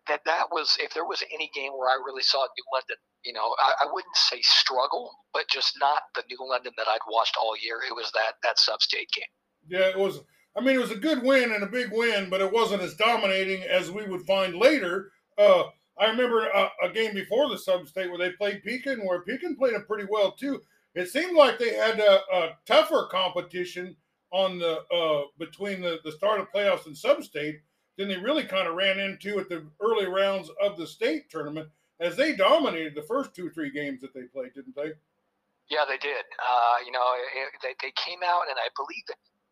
that 0.09 0.20
that 0.26 0.47
was 0.50 0.76
if 0.80 0.92
there 0.94 1.04
was 1.04 1.23
any 1.32 1.50
game 1.54 1.73
where 1.73 1.88
I 1.88 2.02
really 2.04 2.23
saw 2.23 2.38
New 2.38 2.64
London, 2.73 2.97
you 3.25 3.32
know, 3.32 3.54
I, 3.59 3.85
I, 3.85 3.92
wouldn't 3.92 4.16
say 4.16 4.40
struggle, 4.42 5.11
but 5.32 5.49
just 5.49 5.75
not 5.80 6.02
the 6.14 6.23
New 6.30 6.38
London 6.49 6.73
that 6.76 6.88
I'd 6.88 6.99
watched 7.11 7.37
all 7.40 7.54
year. 7.62 7.78
It 7.88 7.94
was 7.94 8.11
that 8.12 8.35
that 8.42 8.59
sub-state 8.59 9.09
game. 9.14 9.25
Yeah, 9.68 9.88
it 9.88 9.99
was. 9.99 10.20
I 10.56 10.61
mean, 10.61 10.75
it 10.75 10.80
was 10.80 10.90
a 10.90 10.97
good 10.97 11.23
win 11.23 11.52
and 11.52 11.62
a 11.62 11.68
big 11.68 11.90
win, 11.92 12.28
but 12.28 12.40
it 12.40 12.52
wasn't 12.52 12.82
as 12.82 12.94
dominating 12.94 13.62
as 13.62 13.90
we 13.90 14.06
would 14.06 14.23
find 14.23 14.56
later. 14.56 15.12
Uh, 15.38 15.64
I 15.99 16.06
remember 16.06 16.47
a, 16.47 16.70
a, 16.82 16.90
game 16.90 17.14
before 17.14 17.49
the 17.49 17.59
sub-state 17.59 18.09
where 18.09 18.18
they 18.18 18.32
played 18.32 18.64
Pekin, 18.64 19.00
where 19.04 19.23
Pekin 19.23 19.56
played 19.56 19.75
it 19.75 19.87
pretty 19.87 20.09
well 20.11 20.32
too. 20.32 20.61
It 20.94 21.09
seemed 21.09 21.37
like 21.37 21.59
they 21.59 21.75
had 21.75 22.00
a, 22.00 22.20
a 22.32 22.59
tougher 22.66 23.06
competition 23.12 23.97
on 24.32 24.59
the 24.59 24.80
uh, 24.92 25.23
between 25.38 25.80
the, 25.80 25.99
the 26.04 26.12
start 26.12 26.40
of 26.40 26.50
playoffs 26.52 26.87
and 26.87 26.97
sub-state 26.97 27.61
than 27.99 28.09
they 28.09 28.16
really 28.16 28.44
kind 28.44 28.68
of 28.68 28.75
ran 28.75 28.99
into 28.99 29.38
at 29.38 29.49
the 29.49 29.66
early 29.80 30.06
rounds 30.06 30.50
of 30.62 30.76
the 30.76 30.87
state 30.87 31.30
tournament 31.30 31.68
as 32.00 32.16
they 32.16 32.35
dominated 32.35 32.94
the 32.94 33.02
first 33.02 33.35
two 33.35 33.50
three 33.50 33.70
games 33.70 34.00
that 34.00 34.14
they 34.14 34.23
played, 34.23 34.54
didn't 34.54 34.75
they? 34.75 34.92
Yeah, 35.68 35.85
they 35.87 35.99
did. 35.99 36.25
Uh, 36.40 36.82
you 36.85 36.90
know, 36.90 37.04
it, 37.37 37.49
they, 37.62 37.75
they 37.82 37.92
came 37.94 38.20
out 38.25 38.49
and 38.49 38.59
I 38.59 38.68
believe 38.75 39.04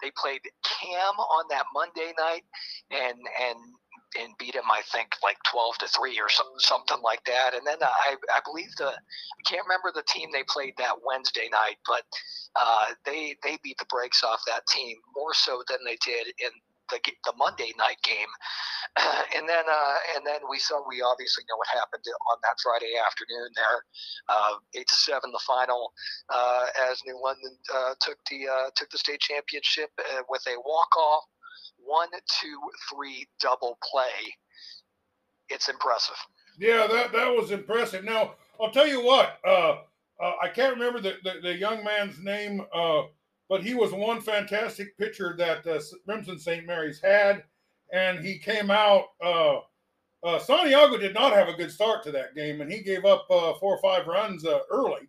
they 0.02 0.10
played 0.16 0.40
Cam 0.64 1.14
on 1.18 1.44
that 1.50 1.66
Monday 1.72 2.12
night 2.18 2.44
and 2.90 3.18
and 3.18 3.58
and 4.18 4.32
beat 4.38 4.54
him, 4.54 4.64
I 4.70 4.80
think, 4.90 5.12
like 5.22 5.36
twelve 5.50 5.76
to 5.78 5.88
three 5.88 6.18
or 6.18 6.28
some, 6.28 6.48
something 6.58 7.02
like 7.02 7.22
that. 7.26 7.54
And 7.54 7.66
then 7.66 7.76
I, 7.82 8.16
I 8.34 8.40
believe 8.44 8.70
the 8.78 8.88
I 8.88 9.42
can't 9.46 9.66
remember 9.66 9.92
the 9.94 10.06
team 10.08 10.30
they 10.32 10.44
played 10.48 10.74
that 10.78 10.96
Wednesday 11.04 11.48
night, 11.52 11.76
but 11.86 12.02
uh, 12.56 12.94
they 13.04 13.36
they 13.42 13.58
beat 13.62 13.78
the 13.78 13.90
brakes 13.90 14.24
off 14.24 14.40
that 14.46 14.66
team 14.66 14.96
more 15.14 15.34
so 15.34 15.62
than 15.68 15.78
they 15.84 15.98
did 16.04 16.28
in 16.40 16.50
the 16.90 17.00
the 17.24 17.32
Monday 17.36 17.72
night 17.78 18.00
game, 18.02 18.30
and 19.36 19.48
then 19.48 19.64
uh, 19.68 19.96
and 20.16 20.26
then 20.26 20.40
we 20.50 20.58
saw 20.58 20.82
we 20.88 21.02
obviously 21.02 21.44
know 21.48 21.56
what 21.56 21.68
happened 21.68 22.02
on 22.30 22.38
that 22.42 22.56
Friday 22.62 22.92
afternoon 22.98 23.50
there, 23.54 23.78
uh, 24.28 24.54
eight 24.74 24.88
to 24.88 24.94
seven 24.94 25.30
the 25.32 25.40
final, 25.46 25.92
uh, 26.30 26.66
as 26.90 27.00
New 27.06 27.20
London 27.22 27.56
uh, 27.74 27.94
took 28.00 28.18
the 28.30 28.46
took 28.74 28.90
the 28.90 28.98
state 28.98 29.20
championship 29.20 29.90
with 30.28 30.42
a 30.48 30.56
walk 30.64 30.96
off, 30.96 31.24
one 31.78 32.08
two 32.40 32.60
three 32.90 33.26
double 33.40 33.78
play. 33.82 34.34
It's 35.48 35.68
impressive. 35.68 36.16
Yeah, 36.58 36.86
that 36.86 37.12
that 37.12 37.30
was 37.34 37.50
impressive. 37.50 38.04
Now 38.04 38.34
I'll 38.60 38.72
tell 38.72 38.88
you 38.88 39.04
what. 39.04 39.38
I 40.20 40.48
can't 40.48 40.74
remember 40.74 41.00
the, 41.00 41.14
the, 41.22 41.40
the 41.42 41.56
young 41.56 41.84
man's 41.84 42.18
name 42.18 42.62
but 43.48 43.62
he 43.62 43.74
was 43.74 43.92
one 43.92 44.20
fantastic 44.20 44.96
pitcher 44.98 45.34
that 45.38 45.66
uh, 45.66 45.80
Remsen 46.06 46.38
St. 46.38 46.66
Mary's 46.66 47.00
had, 47.00 47.44
and 47.92 48.24
he 48.24 48.38
came 48.38 48.70
out. 48.70 49.06
Uh, 49.22 49.58
uh, 50.22 50.38
Santiago 50.38 50.98
did 50.98 51.14
not 51.14 51.32
have 51.32 51.48
a 51.48 51.54
good 51.54 51.70
start 51.70 52.02
to 52.04 52.12
that 52.12 52.34
game, 52.34 52.60
and 52.60 52.70
he 52.70 52.80
gave 52.80 53.04
up 53.04 53.26
uh, 53.30 53.54
four 53.54 53.76
or 53.76 53.80
five 53.80 54.06
runs 54.06 54.44
uh, 54.44 54.60
early. 54.70 55.08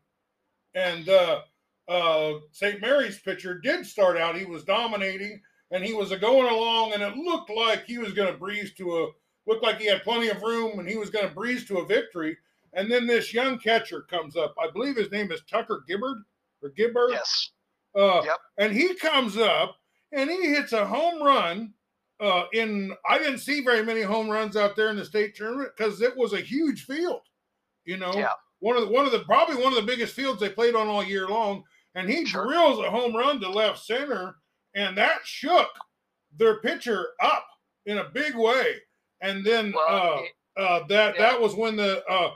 And 0.75 1.09
uh, 1.09 1.41
uh, 1.87 2.33
St. 2.51 2.79
Mary's 2.79 3.19
pitcher 3.19 3.59
did 3.59 3.85
start 3.85 4.17
out; 4.17 4.37
he 4.37 4.45
was 4.45 4.63
dominating, 4.63 5.41
and 5.71 5.83
he 5.83 5.93
was 5.93 6.13
going 6.15 6.51
along, 6.51 6.93
and 6.93 7.01
it 7.01 7.17
looked 7.17 7.49
like 7.49 7.85
he 7.85 7.97
was 7.97 8.13
going 8.13 8.31
to 8.31 8.39
breeze 8.39 8.73
to 8.75 8.97
a 8.99 9.07
looked 9.47 9.63
like 9.63 9.79
he 9.79 9.87
had 9.87 10.03
plenty 10.03 10.29
of 10.29 10.41
room, 10.43 10.79
and 10.79 10.87
he 10.87 10.95
was 10.95 11.09
going 11.09 11.27
to 11.27 11.33
breeze 11.33 11.65
to 11.65 11.79
a 11.79 11.85
victory. 11.85 12.37
And 12.73 12.91
then 12.91 13.07
this 13.07 13.33
young 13.33 13.57
catcher 13.57 14.01
comes 14.01 14.37
up. 14.37 14.53
I 14.61 14.69
believe 14.71 14.95
his 14.95 15.11
name 15.11 15.31
is 15.31 15.41
Tucker 15.49 15.83
Gibbard 15.87 16.23
or 16.61 16.69
Gibbard. 16.69 17.11
Yes. 17.11 17.49
Uh, 17.99 18.21
yep. 18.23 18.37
And 18.57 18.73
he 18.73 18.95
comes 18.95 19.37
up 19.37 19.75
and 20.11 20.29
he 20.29 20.49
hits 20.49 20.73
a 20.73 20.85
home 20.85 21.21
run. 21.21 21.73
Uh, 22.21 22.43
in 22.51 22.93
I 23.07 23.17
didn't 23.17 23.39
see 23.39 23.61
very 23.61 23.83
many 23.83 24.01
home 24.01 24.29
runs 24.29 24.57
out 24.57 24.75
there 24.75 24.89
in 24.89 24.97
the 24.97 25.05
state 25.05 25.35
tournament 25.35 25.71
because 25.75 26.01
it 26.01 26.15
was 26.17 26.33
a 26.33 26.41
huge 26.41 26.85
field. 26.85 27.21
You 27.85 27.97
know, 27.97 28.11
yeah. 28.13 28.33
one 28.59 28.75
of 28.75 28.83
the 28.83 28.93
one 28.93 29.05
of 29.05 29.11
the 29.11 29.19
probably 29.19 29.55
one 29.55 29.71
of 29.71 29.75
the 29.75 29.89
biggest 29.89 30.13
fields 30.13 30.39
they 30.39 30.49
played 30.49 30.75
on 30.75 30.87
all 30.87 31.03
year 31.03 31.27
long. 31.27 31.63
And 31.95 32.09
he 32.09 32.25
sure. 32.25 32.45
drills 32.45 32.79
a 32.79 32.89
home 32.89 33.15
run 33.15 33.39
to 33.39 33.49
left 33.49 33.79
center, 33.79 34.35
and 34.75 34.97
that 34.97 35.19
shook 35.23 35.69
their 36.37 36.59
pitcher 36.59 37.07
up 37.21 37.45
in 37.85 37.97
a 37.97 38.09
big 38.09 38.35
way. 38.35 38.75
And 39.21 39.43
then 39.45 39.73
well, 39.75 40.25
uh, 40.57 40.61
uh, 40.61 40.87
that 40.87 41.15
yeah. 41.15 41.21
that 41.31 41.41
was 41.41 41.55
when 41.55 41.75
the 41.75 42.03
uh, 42.05 42.31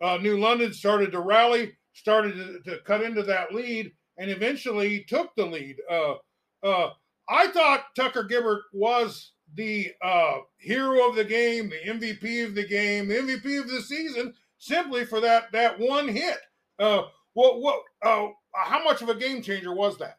uh, 0.00 0.18
New 0.18 0.38
London 0.38 0.72
started 0.72 1.12
to 1.12 1.20
rally, 1.20 1.72
started 1.92 2.34
to, 2.64 2.70
to 2.70 2.78
cut 2.82 3.02
into 3.02 3.22
that 3.24 3.52
lead, 3.52 3.92
and 4.18 4.30
eventually 4.30 5.04
took 5.08 5.34
the 5.36 5.46
lead. 5.46 5.76
Uh, 5.90 6.14
uh, 6.62 6.90
I 7.28 7.48
thought 7.48 7.94
Tucker 7.96 8.24
Gibbard 8.24 8.62
was 8.72 9.32
the 9.54 9.92
uh, 10.02 10.38
hero 10.58 11.08
of 11.08 11.16
the 11.16 11.24
game, 11.24 11.70
the 11.70 11.92
MVP 11.92 12.44
of 12.46 12.54
the 12.54 12.66
game, 12.66 13.08
the 13.08 13.14
MVP 13.14 13.60
of 13.60 13.68
the 13.68 13.80
season, 13.82 14.34
simply 14.58 15.04
for 15.04 15.20
that 15.20 15.52
that 15.52 15.78
one 15.78 16.08
hit. 16.08 16.38
Uh, 16.78 17.02
what 17.34 17.60
what? 17.60 17.82
Uh, 18.02 18.28
how 18.54 18.82
much 18.84 19.02
of 19.02 19.08
a 19.08 19.14
game 19.14 19.42
changer 19.42 19.74
was 19.74 19.98
that? 19.98 20.18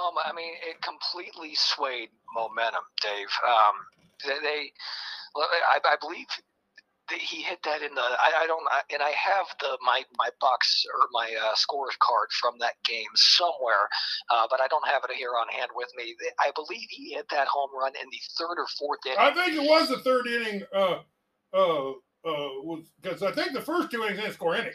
Um, 0.00 0.14
I 0.24 0.32
mean, 0.32 0.52
it 0.68 0.80
completely 0.82 1.54
swayed 1.54 2.10
momentum, 2.34 2.82
Dave. 3.02 3.28
Um, 3.46 3.74
they, 4.26 4.38
they 4.42 4.72
I, 5.36 5.78
I 5.84 5.96
believe 6.00 6.26
he 7.12 7.42
hit 7.42 7.58
that 7.64 7.82
in 7.82 7.94
the 7.94 8.00
I, 8.00 8.44
I 8.44 8.46
don't 8.46 8.62
and 8.92 9.02
I 9.02 9.10
have 9.10 9.46
the 9.60 9.78
my 9.82 10.02
my 10.18 10.28
box 10.40 10.84
or 10.94 11.08
my 11.12 11.30
uh, 11.42 11.54
scores 11.54 11.96
card 12.00 12.28
from 12.40 12.54
that 12.60 12.74
game 12.84 13.10
somewhere, 13.14 13.88
uh, 14.30 14.46
but 14.50 14.60
I 14.60 14.68
don't 14.68 14.86
have 14.86 15.02
it 15.08 15.14
here 15.16 15.32
on 15.40 15.48
hand 15.48 15.70
with 15.74 15.88
me. 15.96 16.14
I 16.38 16.50
believe 16.54 16.86
he 16.90 17.14
hit 17.14 17.26
that 17.30 17.48
home 17.48 17.70
run 17.78 17.92
in 18.00 18.08
the 18.10 18.20
third 18.38 18.58
or 18.58 18.66
fourth 18.78 19.00
inning. 19.06 19.18
I 19.18 19.32
think 19.32 19.56
it 19.56 19.68
was 19.68 19.88
the 19.88 19.98
third 19.98 20.26
inning. 20.26 20.62
Uh, 20.74 20.98
uh, 21.52 21.90
uh, 22.24 22.76
because 23.00 23.22
I 23.22 23.32
think 23.32 23.52
the 23.52 23.62
first 23.62 23.90
two 23.90 24.02
innings 24.02 24.18
didn't 24.20 24.34
score 24.34 24.54
any. 24.54 24.70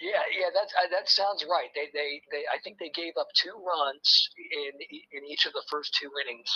Yeah, 0.00 0.24
yeah, 0.32 0.48
that's 0.54 0.72
uh, 0.80 0.88
that 0.90 1.08
sounds 1.08 1.44
right. 1.44 1.68
They, 1.74 1.92
they, 1.92 2.22
they, 2.32 2.44
I 2.48 2.58
think 2.64 2.78
they 2.78 2.88
gave 2.88 3.14
up 3.20 3.28
two 3.36 3.52
runs 3.52 4.30
in 4.36 4.72
in 5.12 5.24
each 5.28 5.46
of 5.46 5.52
the 5.52 5.62
first 5.70 5.94
two 6.00 6.10
innings. 6.24 6.48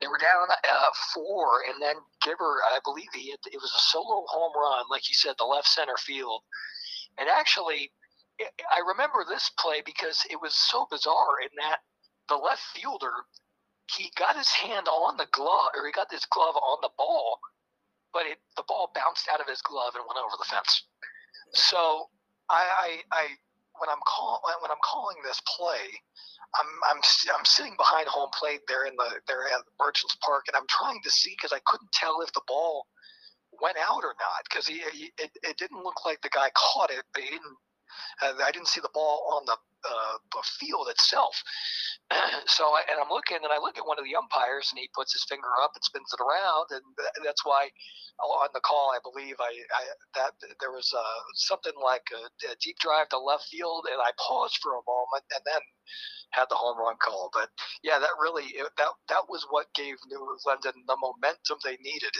They 0.00 0.06
were 0.06 0.18
down 0.18 0.48
uh, 0.52 0.90
four, 1.14 1.64
and 1.68 1.80
then 1.82 1.96
Giver, 2.22 2.60
I 2.68 2.80
believe 2.84 3.08
he 3.14 3.32
it 3.32 3.60
was 3.60 3.72
a 3.72 3.84
solo 3.88 4.24
home 4.28 4.52
run, 4.54 4.84
like 4.90 5.08
you 5.08 5.14
said, 5.16 5.34
the 5.38 5.44
left 5.48 5.68
center 5.68 5.96
field. 5.96 6.42
And 7.18 7.28
actually, 7.28 7.90
I 8.40 8.80
remember 8.86 9.24
this 9.28 9.50
play 9.58 9.82
because 9.84 10.20
it 10.30 10.40
was 10.40 10.54
so 10.54 10.86
bizarre 10.90 11.40
in 11.42 11.50
that 11.62 11.78
the 12.28 12.36
left 12.36 12.62
fielder 12.74 13.24
he 13.96 14.10
got 14.16 14.36
his 14.36 14.48
hand 14.50 14.88
on 14.88 15.16
the 15.16 15.28
glove, 15.32 15.70
or 15.76 15.86
he 15.86 15.92
got 15.92 16.10
his 16.10 16.24
glove 16.26 16.56
on 16.56 16.78
the 16.82 16.90
ball, 16.96 17.38
but 18.12 18.26
it, 18.26 18.38
the 18.56 18.64
ball 18.66 18.90
bounced 18.94 19.28
out 19.32 19.40
of 19.40 19.48
his 19.48 19.62
glove 19.62 19.94
and 19.94 20.04
went 20.08 20.18
over 20.18 20.36
the 20.38 20.44
fence. 20.48 20.84
So 21.54 22.08
I, 22.50 22.62
I, 22.62 22.88
I 23.12 23.24
when 23.80 23.90
I'm 23.90 24.02
call 24.06 24.40
when 24.62 24.70
I'm 24.70 24.82
calling 24.84 25.16
this 25.24 25.40
play, 25.56 25.90
I'm 26.60 26.68
I'm 26.90 27.00
I'm 27.36 27.44
sitting 27.44 27.74
behind 27.76 28.06
home 28.08 28.30
plate 28.38 28.60
there 28.68 28.86
in 28.86 28.94
the 28.96 29.20
there 29.26 29.44
at 29.48 29.62
Merchants 29.80 30.16
Park, 30.24 30.44
and 30.48 30.56
I'm 30.56 30.68
trying 30.68 31.00
to 31.02 31.10
see 31.10 31.34
because 31.36 31.52
I 31.52 31.60
couldn't 31.66 31.92
tell 31.92 32.20
if 32.22 32.32
the 32.32 32.42
ball 32.46 32.86
went 33.62 33.76
out 33.78 34.02
or 34.04 34.14
not 34.18 34.42
because 34.48 34.66
he, 34.66 34.82
he 34.92 35.12
it, 35.18 35.30
it 35.42 35.56
didn't 35.58 35.82
look 35.82 36.04
like 36.04 36.20
the 36.22 36.30
guy 36.30 36.50
caught 36.54 36.90
it, 36.90 37.02
but 37.12 37.22
he 37.22 37.30
didn't. 37.30 37.56
Uh, 38.22 38.34
I 38.44 38.50
didn't 38.50 38.68
see 38.68 38.80
the 38.80 38.90
ball 38.94 39.26
on 39.38 39.46
the 39.46 39.56
uh, 39.84 40.16
the 40.32 40.42
field 40.58 40.88
itself. 40.88 41.36
so, 42.46 42.64
I, 42.64 42.82
and 42.90 43.00
I'm 43.00 43.10
looking, 43.10 43.38
and 43.42 43.52
I 43.52 43.58
look 43.58 43.78
at 43.78 43.86
one 43.86 43.98
of 43.98 44.04
the 44.04 44.16
umpires, 44.16 44.68
and 44.72 44.78
he 44.78 44.88
puts 44.94 45.12
his 45.12 45.24
finger 45.28 45.50
up 45.62 45.72
and 45.74 45.84
spins 45.84 46.12
it 46.12 46.22
around, 46.22 46.66
and 46.72 46.84
that's 47.24 47.44
why 47.44 47.68
on 48.20 48.48
the 48.54 48.60
call, 48.60 48.92
I 48.94 49.00
believe 49.02 49.36
I, 49.40 49.50
I 49.50 49.82
that 50.14 50.32
there 50.60 50.70
was 50.70 50.92
uh, 50.94 51.20
something 51.34 51.72
like 51.82 52.06
a, 52.14 52.52
a, 52.52 52.54
deep 52.62 52.78
drive 52.78 53.08
to 53.10 53.18
left 53.18 53.44
field, 53.50 53.86
and 53.90 54.00
I 54.00 54.10
paused 54.18 54.58
for 54.62 54.72
a 54.72 54.86
moment, 54.86 55.24
and 55.34 55.42
then 55.44 55.62
had 56.30 56.46
the 56.50 56.54
home 56.54 56.78
run 56.78 56.96
call. 57.02 57.30
But 57.32 57.50
yeah, 57.82 57.98
that 57.98 58.14
really 58.20 58.54
that 58.78 58.92
that 59.08 59.24
was 59.28 59.46
what 59.50 59.66
gave 59.74 59.96
New 60.08 60.36
London 60.46 60.72
the 60.86 60.96
momentum 60.96 61.58
they 61.64 61.76
needed. 61.82 62.14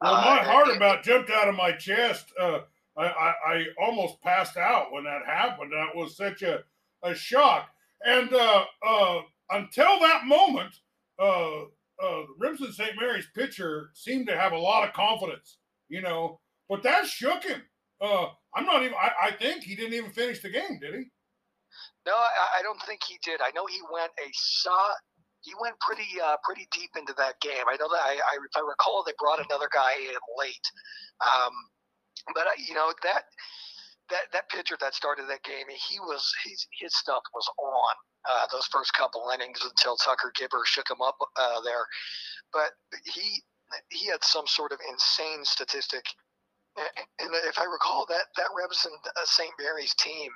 Well, 0.00 0.14
my 0.14 0.40
uh, 0.40 0.44
heart 0.44 0.76
about 0.76 1.04
jumped 1.04 1.30
out 1.30 1.48
of 1.48 1.54
my 1.54 1.72
chest. 1.72 2.26
Uh, 2.40 2.60
I, 2.96 3.06
I, 3.06 3.34
I 3.46 3.64
almost 3.80 4.22
passed 4.22 4.56
out 4.56 4.92
when 4.92 5.04
that 5.04 5.26
happened. 5.26 5.72
That 5.72 5.96
was 5.96 6.16
such 6.16 6.42
a 6.42 6.62
a 7.04 7.14
shock. 7.14 7.68
And 8.04 8.32
uh, 8.34 8.64
uh, 8.86 9.20
until 9.50 10.00
that 10.00 10.24
moment, 10.26 10.74
uh, 11.18 11.62
uh, 12.02 12.22
Remsen 12.38 12.72
St. 12.72 12.96
Mary's 12.98 13.28
pitcher 13.34 13.90
seemed 13.94 14.26
to 14.26 14.36
have 14.36 14.52
a 14.52 14.58
lot 14.58 14.86
of 14.86 14.94
confidence, 14.94 15.58
you 15.88 16.02
know, 16.02 16.40
but 16.68 16.82
that 16.82 17.06
shook 17.06 17.44
him. 17.44 17.62
Uh, 18.00 18.26
I'm 18.54 18.66
not 18.66 18.82
even, 18.82 18.94
I, 18.94 19.28
I 19.28 19.30
think 19.32 19.62
he 19.62 19.76
didn't 19.76 19.94
even 19.94 20.10
finish 20.10 20.40
the 20.40 20.50
game, 20.50 20.78
did 20.80 20.94
he? 20.94 21.04
No, 22.06 22.12
I, 22.12 22.60
I 22.60 22.62
don't 22.62 22.80
think 22.82 23.00
he 23.06 23.18
did. 23.22 23.40
I 23.40 23.50
know 23.54 23.66
he 23.66 23.80
went 23.92 24.12
a 24.18 24.28
so, 24.32 24.76
he 25.40 25.52
went 25.60 25.74
pretty 25.80 26.08
uh, 26.22 26.36
pretty 26.42 26.66
deep 26.72 26.90
into 26.96 27.14
that 27.16 27.40
game. 27.40 27.64
I 27.68 27.76
know 27.76 27.88
that 27.88 28.00
I, 28.00 28.16
I 28.16 28.34
I 28.56 28.60
recall, 28.60 29.04
they 29.04 29.12
brought 29.18 29.44
another 29.44 29.68
guy 29.72 29.92
in 30.00 30.16
late, 30.38 30.66
um, 31.20 31.52
but 32.34 32.46
uh, 32.46 32.56
you 32.56 32.74
know 32.74 32.92
that 33.02 33.24
that 34.10 34.32
that 34.32 34.48
pitcher 34.48 34.76
that 34.80 34.94
started 34.94 35.28
that 35.28 35.42
game, 35.42 35.66
he 35.68 35.98
was 36.00 36.32
his 36.44 36.66
his 36.78 36.96
stuff 36.96 37.22
was 37.34 37.48
on 37.58 37.94
uh, 38.28 38.46
those 38.52 38.66
first 38.66 38.92
couple 38.94 39.30
innings 39.32 39.60
until 39.64 39.96
Tucker 39.96 40.32
Gibber 40.34 40.62
shook 40.64 40.90
him 40.90 41.00
up 41.02 41.16
uh, 41.36 41.60
there, 41.62 41.86
but 42.52 42.72
he 43.04 43.42
he 43.90 44.06
had 44.06 44.22
some 44.22 44.46
sort 44.46 44.72
of 44.72 44.78
insane 44.90 45.44
statistic. 45.44 46.04
And 46.76 47.30
if 47.46 47.58
I 47.58 47.64
recall, 47.64 48.04
that 48.08 48.26
that 48.36 48.48
Remsen 48.56 48.92
uh, 49.06 49.24
St. 49.24 49.52
Mary's 49.60 49.94
team 49.94 50.30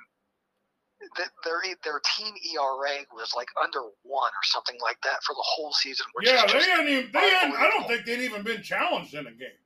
their 1.17 1.61
their 1.83 2.01
team 2.17 2.33
ERA 2.53 3.05
was 3.13 3.33
like 3.35 3.47
under 3.63 3.81
one 4.03 4.31
or 4.31 4.43
something 4.43 4.77
like 4.81 4.97
that 5.03 5.23
for 5.23 5.33
the 5.33 5.43
whole 5.43 5.71
season. 5.73 6.05
yeah, 6.21 6.45
they 6.45 6.59
hadn't 6.59 6.89
even. 6.89 7.11
They 7.11 7.29
hadn't. 7.29 7.55
I 7.57 7.69
don't 7.69 7.87
think 7.87 8.05
they'd 8.05 8.21
even 8.21 8.43
been 8.43 8.61
challenged 8.61 9.13
in 9.13 9.27
a 9.27 9.31
game. 9.31 9.59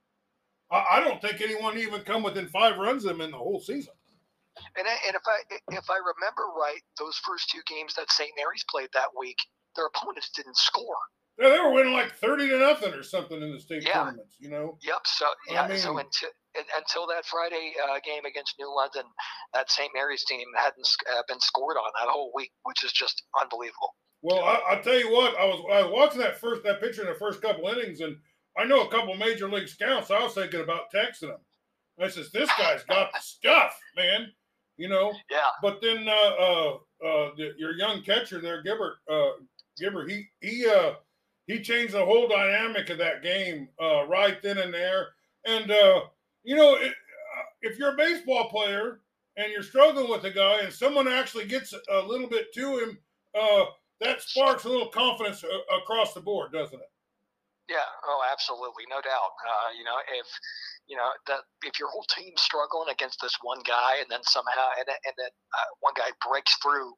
I, 0.74 0.98
I, 0.98 1.00
don't 1.03 1.22
think 1.22 1.39
anyone 1.42 1.77
even 1.77 2.01
come 2.01 2.24
within 2.24 2.48
five 2.48 2.77
runs 2.77 3.06
of 3.06 3.12
them 3.12 3.22
in 3.22 3.32
the 3.32 3.38
whole 3.38 3.60
season. 3.60 3.94
And 4.77 4.88
and 4.88 5.15
if 5.15 5.22
I 5.25 5.77
if 5.77 5.89
I 5.89 5.98
remember 5.98 6.44
right, 6.58 6.82
those 7.00 7.18
first 7.25 7.50
two 7.50 7.62
games 7.68 7.96
that 7.96 8.12
St. 8.12 8.32
Mary's 8.38 8.65
played 8.70 8.89
that 8.94 9.10
week, 9.18 9.38
their 9.75 9.88
opponents 9.88 10.30
didn't 10.36 10.58
score. 10.58 10.98
Yeah, 11.39 11.50
they 11.50 11.60
were 11.60 11.72
winning 11.72 11.94
like 11.94 12.13
thirty 12.15 12.48
to 12.50 12.60
nothing 12.60 12.94
or 12.94 13.01
something 13.01 13.42
in 13.42 13.51
the 13.51 13.60
state 13.60 13.84
yeah. 13.84 13.94
tournaments. 13.94 14.36
You 14.39 14.50
know. 14.50 14.77
Yep. 14.84 15.01
So 15.06 15.25
yeah. 15.50 15.63
I 15.63 15.68
mean, 15.68 15.80
so 15.80 15.98
until 15.98 16.30
until 16.77 17.08
that 17.08 17.25
Friday 17.25 17.74
uh, 17.82 18.00
game 18.06 18.25
against 18.25 18.56
New 18.60 18.74
London, 18.75 19.03
that 19.53 19.72
St. 19.72 19.89
Mary's 19.96 20.24
team 20.25 20.46
hadn't 20.56 20.88
uh, 21.12 21.24
been 21.27 21.39
scored 21.39 21.77
on 21.77 21.92
that 22.00 22.12
whole 22.12 22.32
week, 22.36 22.51
which 22.63 22.84
is 22.84 22.94
just 22.94 23.24
unbelievable. 23.39 23.96
Well, 24.22 24.44
I, 24.44 24.75
will 24.75 24.84
tell 24.84 24.98
you 24.98 25.12
what, 25.12 25.38
I 25.38 25.46
was 25.46 25.65
I 25.72 25.82
was 25.84 25.92
watching 25.92 26.20
that 26.20 26.39
first 26.39 26.63
that 26.63 26.80
pitcher 26.80 27.01
in 27.01 27.08
the 27.08 27.20
first 27.20 27.42
couple 27.42 27.68
innings, 27.68 28.00
and 28.01 28.18
I 28.57 28.65
know 28.65 28.86
a 28.86 28.89
couple 28.89 29.15
major 29.15 29.50
league 29.50 29.67
scouts. 29.67 30.12
I 30.12 30.24
was 30.24 30.33
thinking 30.33 30.62
about 30.62 30.91
texting 30.93 31.29
them. 31.29 31.39
I 32.00 32.07
says, 32.07 32.31
"This 32.31 32.50
guy's 32.57 32.83
got 32.83 33.12
the 33.13 33.19
stuff, 33.19 33.79
man." 33.95 34.31
You 34.77 34.89
know. 34.89 35.13
Yeah. 35.29 35.50
But 35.62 35.81
then 35.81 36.07
uh, 36.07 36.12
uh, 36.12 36.74
uh, 37.05 37.31
the, 37.38 37.53
your 37.57 37.74
young 37.75 38.01
catcher 38.03 38.41
there, 38.41 38.63
Gibbert, 38.63 38.95
uh, 39.10 39.33
Gibber, 39.77 40.07
he 40.07 40.27
he 40.41 40.67
uh 40.67 40.93
he 41.48 41.62
changed 41.62 41.93
the 41.93 42.05
whole 42.05 42.27
dynamic 42.27 42.89
of 42.89 42.98
that 43.00 43.22
game 43.22 43.67
uh, 43.81 44.05
right 44.07 44.41
then 44.41 44.57
and 44.57 44.74
there. 44.74 45.10
And 45.45 45.69
uh, 45.72 46.01
you 46.43 46.55
know, 46.55 46.75
it, 46.75 46.91
uh, 46.91 47.43
if 47.62 47.77
you're 47.77 47.93
a 47.93 47.98
baseball 47.98 48.50
player 48.50 49.01
and 49.38 49.51
you're 49.51 49.63
struggling 49.63 50.10
with 50.10 50.24
a 50.25 50.31
guy, 50.31 50.62
and 50.62 50.72
someone 50.72 51.07
actually 51.07 51.45
gets 51.45 51.74
a 51.74 52.01
little 52.01 52.27
bit 52.27 52.53
to 52.53 52.77
him, 52.79 52.98
uh, 53.39 53.65
that 54.00 54.22
sparks 54.22 54.65
a 54.65 54.69
little 54.69 54.89
confidence 54.89 55.43
uh, 55.43 55.77
across 55.77 56.13
the 56.13 56.22
board, 56.22 56.51
doesn't 56.51 56.79
it? 56.79 56.91
Yeah. 57.70 57.88
Oh, 58.05 58.22
absolutely, 58.32 58.84
no 58.89 59.00
doubt. 59.00 59.32
Uh, 59.39 59.70
you 59.77 59.84
know, 59.84 59.96
if 60.20 60.27
you 60.88 60.98
know 60.98 61.10
that 61.27 61.48
if 61.63 61.79
your 61.79 61.89
whole 61.89 62.05
team's 62.12 62.41
struggling 62.41 62.89
against 62.91 63.22
this 63.22 63.36
one 63.41 63.62
guy, 63.65 64.00
and 64.01 64.08
then 64.10 64.20
somehow 64.24 64.67
and 64.79 64.88
and 64.89 65.15
then 65.17 65.32
one 65.79 65.93
guy 65.96 66.12
breaks 66.27 66.55
through, 66.62 66.91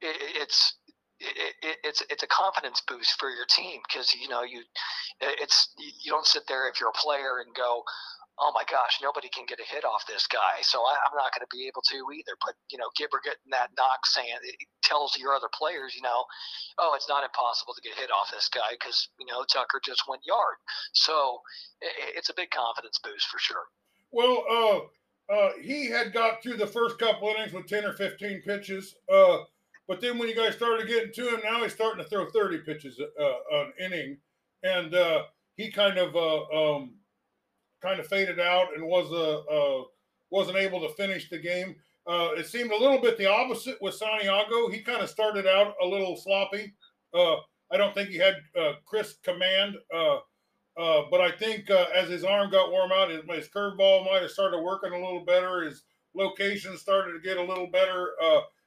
it, 0.00 0.16
it's 0.42 0.74
it, 1.20 1.54
it, 1.62 1.76
it's 1.84 2.02
it's 2.10 2.22
a 2.22 2.26
confidence 2.26 2.82
boost 2.88 3.14
for 3.18 3.30
your 3.30 3.46
team 3.46 3.80
because 3.86 4.12
you 4.14 4.28
know 4.28 4.42
you 4.42 4.62
it's 5.20 5.70
you 5.78 6.10
don't 6.10 6.26
sit 6.26 6.42
there 6.48 6.68
if 6.68 6.80
you're 6.80 6.90
a 6.90 6.98
player 6.98 7.38
and 7.44 7.54
go 7.54 7.82
oh 8.38 8.52
my 8.54 8.64
gosh 8.70 8.98
nobody 9.02 9.28
can 9.28 9.44
get 9.46 9.60
a 9.60 9.66
hit 9.66 9.84
off 9.84 10.06
this 10.06 10.26
guy 10.26 10.60
so 10.62 10.80
I, 10.80 10.94
am 11.08 11.16
not 11.16 11.32
going 11.34 11.44
to 11.44 11.52
be 11.52 11.66
able 11.68 11.82
to 11.92 11.98
either 12.16 12.36
but 12.44 12.54
you 12.70 12.78
know 12.78 12.88
Gibber 12.96 13.20
getting 13.22 13.50
that 13.50 13.70
knock 13.76 14.06
saying 14.06 14.36
it 14.42 14.56
tells 14.82 15.16
your 15.16 15.34
other 15.34 15.50
players 15.52 15.94
you 15.94 16.02
know 16.02 16.24
oh 16.78 16.92
it's 16.96 17.08
not 17.08 17.24
impossible 17.24 17.74
to 17.74 17.82
get 17.82 17.94
hit 17.94 18.10
off 18.10 18.30
this 18.32 18.48
guy 18.48 18.72
because 18.78 19.08
you 19.18 19.26
know 19.26 19.44
Tucker 19.44 19.80
just 19.84 20.08
went 20.08 20.22
yard 20.24 20.56
so 20.92 21.40
it, 21.80 22.16
it's 22.16 22.30
a 22.30 22.34
big 22.34 22.50
confidence 22.50 22.98
boost 23.02 23.26
for 23.28 23.38
sure 23.38 23.68
well 24.10 24.44
uh 24.48 24.80
uh, 25.32 25.50
he 25.62 25.88
had 25.88 26.12
got 26.12 26.42
through 26.42 26.56
the 26.56 26.66
first 26.66 26.98
couple 26.98 27.28
innings 27.28 27.52
with 27.52 27.66
10 27.66 27.84
or 27.84 27.92
15 27.92 28.42
pitches. 28.42 28.96
Uh, 29.10 29.38
but 29.88 30.00
then 30.00 30.18
when 30.18 30.28
you 30.28 30.34
guys 30.34 30.54
started 30.54 30.86
getting 30.86 31.12
to 31.12 31.28
him, 31.28 31.40
now 31.44 31.62
he's 31.62 31.72
starting 31.72 32.02
to 32.02 32.08
throw 32.08 32.28
30 32.30 32.58
pitches 32.58 33.00
uh, 33.00 33.32
an 33.52 33.72
inning, 33.80 34.18
and 34.62 34.94
uh, 34.94 35.22
he 35.56 35.70
kind 35.70 35.98
of 35.98 36.14
uh, 36.14 36.76
um, 36.76 36.94
kind 37.82 38.00
of 38.00 38.06
faded 38.06 38.40
out 38.40 38.68
and 38.74 38.84
was 38.84 39.10
uh, 39.12 39.40
uh, 39.52 39.84
wasn't 40.30 40.56
able 40.56 40.80
to 40.80 40.94
finish 40.94 41.28
the 41.28 41.38
game. 41.38 41.76
Uh, 42.06 42.30
it 42.36 42.46
seemed 42.46 42.72
a 42.72 42.76
little 42.76 43.00
bit 43.00 43.16
the 43.18 43.30
opposite 43.30 43.76
with 43.80 43.94
Santiago. 43.94 44.68
He 44.68 44.80
kind 44.80 45.02
of 45.02 45.10
started 45.10 45.46
out 45.46 45.74
a 45.82 45.86
little 45.86 46.16
sloppy. 46.16 46.74
I 47.14 47.78
don't 47.78 47.94
think 47.94 48.10
he 48.10 48.18
had 48.18 48.36
crisp 48.84 49.22
command, 49.22 49.76
but 49.90 51.20
I 51.20 51.30
think 51.38 51.70
as 51.70 52.08
his 52.08 52.24
arm 52.24 52.50
got 52.50 52.72
warm 52.72 52.90
out, 52.92 53.10
his, 53.10 53.22
his 53.30 53.48
curveball 53.48 54.04
might 54.06 54.22
have 54.22 54.30
started 54.30 54.60
working 54.60 54.92
a 54.92 54.96
little 54.96 55.24
better. 55.24 55.62
His 55.62 55.82
location 56.14 56.76
started 56.76 57.12
to 57.12 57.20
get 57.20 57.36
a 57.36 57.42
little 57.42 57.68
better 57.68 58.14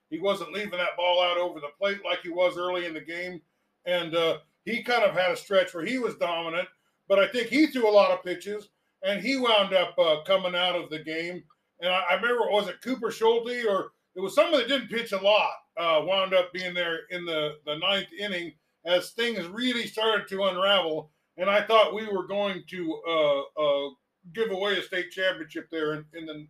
he 0.09 0.19
wasn't 0.19 0.53
leaving 0.53 0.71
that 0.71 0.95
ball 0.97 1.21
out 1.21 1.37
over 1.37 1.59
the 1.59 1.71
plate 1.77 1.99
like 2.05 2.21
he 2.21 2.29
was 2.29 2.57
early 2.57 2.85
in 2.85 2.93
the 2.93 3.01
game. 3.01 3.41
And 3.85 4.15
uh, 4.15 4.37
he 4.63 4.83
kind 4.83 5.03
of 5.03 5.13
had 5.13 5.31
a 5.31 5.37
stretch 5.37 5.73
where 5.73 5.85
he 5.85 5.97
was 5.97 6.15
dominant, 6.15 6.67
but 7.07 7.19
I 7.19 7.27
think 7.27 7.47
he 7.47 7.67
threw 7.67 7.89
a 7.89 7.91
lot 7.91 8.11
of 8.11 8.23
pitches 8.23 8.69
and 9.05 9.21
he 9.21 9.37
wound 9.37 9.73
up 9.73 9.97
uh, 9.97 10.17
coming 10.25 10.55
out 10.55 10.75
of 10.75 10.89
the 10.89 10.99
game. 10.99 11.43
And 11.79 11.91
I, 11.91 12.01
I, 12.11 12.13
remember, 12.15 12.49
was 12.49 12.67
it 12.67 12.81
Cooper 12.83 13.11
Schulte 13.11 13.65
or 13.65 13.91
it 14.15 14.21
was 14.21 14.35
someone 14.35 14.61
that 14.61 14.67
didn't 14.67 14.89
pitch 14.89 15.11
a 15.11 15.17
lot, 15.17 15.51
uh, 15.77 16.01
wound 16.03 16.33
up 16.33 16.51
being 16.53 16.73
there 16.73 16.99
in 17.11 17.25
the, 17.25 17.55
the 17.65 17.77
ninth 17.77 18.07
inning 18.17 18.53
as 18.85 19.11
things 19.11 19.45
really 19.47 19.87
started 19.87 20.27
to 20.29 20.45
unravel. 20.45 21.11
And 21.37 21.49
I 21.49 21.61
thought 21.61 21.93
we 21.93 22.07
were 22.07 22.27
going 22.27 22.63
to 22.69 23.01
uh, 23.07 23.61
uh, 23.61 23.89
give 24.33 24.51
away 24.51 24.77
a 24.77 24.83
state 24.83 25.11
championship 25.11 25.67
there 25.71 25.93
in, 25.93 26.05
in 26.13 26.25
the 26.25 26.47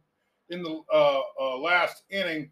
in 0.49 0.61
the 0.61 0.79
uh, 0.93 1.57
last 1.57 2.03
inning 2.11 2.51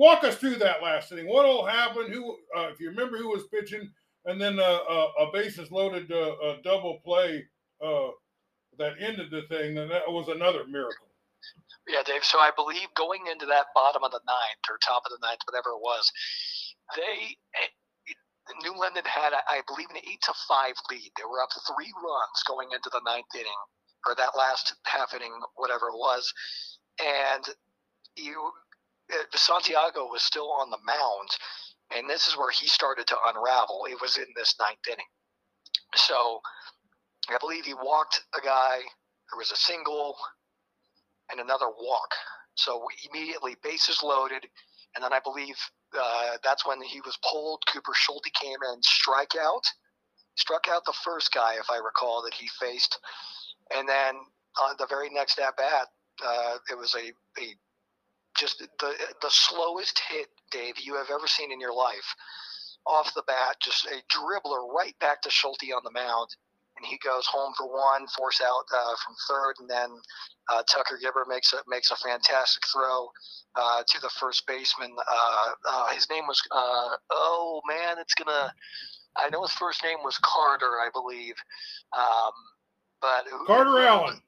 walk 0.00 0.24
us 0.24 0.36
through 0.36 0.56
that 0.56 0.82
last 0.82 1.12
inning. 1.12 1.28
What 1.28 1.44
all 1.44 1.66
happened? 1.66 2.12
Who, 2.12 2.32
uh, 2.56 2.68
if 2.72 2.80
you 2.80 2.88
remember, 2.88 3.18
who 3.18 3.28
was 3.28 3.46
pitching, 3.52 3.90
and 4.24 4.40
then 4.40 4.58
uh, 4.58 4.78
uh, 4.88 5.08
a 5.20 5.32
bases 5.32 5.70
loaded 5.70 6.10
uh, 6.10 6.56
double 6.64 7.00
play 7.04 7.44
uh, 7.84 8.08
that 8.78 8.94
ended 9.00 9.30
the 9.30 9.42
thing. 9.48 9.74
Then 9.74 9.88
that 9.88 10.08
was 10.08 10.28
another 10.28 10.66
miracle. 10.66 11.08
Yeah, 11.88 12.02
Dave. 12.04 12.24
So 12.24 12.38
I 12.38 12.50
believe 12.54 12.88
going 12.94 13.26
into 13.30 13.46
that 13.46 13.66
bottom 13.74 14.04
of 14.04 14.12
the 14.12 14.20
ninth 14.26 14.64
or 14.68 14.78
top 14.78 15.02
of 15.06 15.12
the 15.12 15.26
ninth, 15.26 15.40
whatever 15.46 15.70
it 15.70 15.82
was, 15.82 16.10
they 16.96 17.36
eh, 17.56 17.72
New 18.62 18.78
London 18.78 19.04
had, 19.06 19.32
I 19.48 19.62
believe, 19.66 19.90
an 19.90 19.98
eight 19.98 20.22
to 20.22 20.34
five 20.48 20.74
lead. 20.90 21.10
They 21.16 21.24
were 21.24 21.42
up 21.42 21.50
three 21.66 21.92
runs 22.02 22.40
going 22.46 22.68
into 22.74 22.90
the 22.92 23.00
ninth 23.04 23.32
inning, 23.34 23.62
or 24.06 24.14
that 24.16 24.36
last 24.36 24.74
half 24.86 25.14
inning, 25.14 25.32
whatever 25.56 25.88
it 25.88 25.98
was, 25.98 26.32
and 27.02 27.44
you 28.16 28.52
Santiago 29.34 30.06
was 30.06 30.22
still 30.22 30.50
on 30.52 30.70
the 30.70 30.78
mound, 30.84 31.30
and 31.94 32.08
this 32.08 32.26
is 32.26 32.36
where 32.36 32.50
he 32.50 32.66
started 32.66 33.06
to 33.08 33.16
unravel. 33.26 33.86
It 33.90 34.00
was 34.00 34.16
in 34.16 34.26
this 34.36 34.54
ninth 34.60 34.86
inning. 34.88 35.10
So 35.94 36.40
I 37.30 37.38
believe 37.38 37.64
he 37.64 37.74
walked 37.74 38.22
a 38.36 38.44
guy. 38.44 38.78
There 39.30 39.38
was 39.38 39.52
a 39.52 39.56
single 39.56 40.16
and 41.30 41.40
another 41.40 41.68
walk. 41.68 42.14
So 42.54 42.82
immediately 43.08 43.56
bases 43.62 44.02
loaded, 44.02 44.46
and 44.94 45.04
then 45.04 45.12
I 45.12 45.20
believe 45.20 45.56
uh, 45.98 46.36
that's 46.42 46.66
when 46.66 46.82
he 46.82 47.00
was 47.00 47.18
pulled. 47.22 47.62
Cooper 47.72 47.92
Schulte 47.94 48.32
came 48.40 48.58
in, 48.72 48.82
strike 48.82 49.34
out, 49.40 49.62
struck 50.36 50.64
out 50.68 50.84
the 50.84 50.96
first 51.04 51.32
guy, 51.32 51.54
if 51.54 51.70
I 51.70 51.78
recall, 51.78 52.22
that 52.22 52.34
he 52.34 52.48
faced, 52.60 52.98
and 53.74 53.88
then 53.88 54.16
on 54.60 54.74
the 54.78 54.86
very 54.86 55.10
next 55.10 55.38
at 55.38 55.56
bat, 55.56 55.88
uh, 56.24 56.56
it 56.70 56.76
was 56.76 56.94
a, 56.94 57.12
a 57.40 57.54
just 58.38 58.58
the 58.58 58.92
the 59.22 59.30
slowest 59.30 60.00
hit, 60.10 60.28
Dave, 60.50 60.78
you 60.78 60.96
have 60.96 61.10
ever 61.10 61.26
seen 61.26 61.52
in 61.52 61.60
your 61.60 61.74
life. 61.74 62.14
Off 62.86 63.14
the 63.14 63.22
bat, 63.26 63.56
just 63.62 63.86
a 63.86 64.02
dribbler 64.14 64.66
right 64.74 64.98
back 65.00 65.22
to 65.22 65.30
Schulte 65.30 65.72
on 65.74 65.82
the 65.84 65.90
mound, 65.90 66.28
and 66.80 66.86
he 66.86 66.98
goes 67.04 67.26
home 67.26 67.52
for 67.56 67.66
one, 67.66 68.06
force 68.16 68.40
out 68.42 68.64
uh, 68.74 68.94
from 69.04 69.14
third, 69.28 69.54
and 69.60 69.68
then 69.68 69.90
uh, 70.50 70.62
Tucker 70.70 70.98
Gibber 71.00 71.26
makes 71.28 71.52
a 71.52 71.58
makes 71.68 71.90
a 71.90 71.96
fantastic 71.96 72.64
throw 72.72 73.08
uh, 73.56 73.82
to 73.86 74.00
the 74.00 74.10
first 74.18 74.46
baseman. 74.46 74.90
Uh, 74.98 75.50
uh, 75.68 75.88
his 75.94 76.08
name 76.10 76.26
was 76.26 76.40
uh, 76.50 76.96
oh 77.10 77.60
man, 77.68 77.98
it's 77.98 78.14
gonna. 78.14 78.52
I 79.16 79.28
know 79.28 79.42
his 79.42 79.52
first 79.52 79.82
name 79.84 79.98
was 80.04 80.18
Carter, 80.18 80.78
I 80.80 80.88
believe, 80.92 81.34
um, 81.96 82.32
but 83.00 83.26
Carter 83.46 83.80
Allen. 83.80 84.20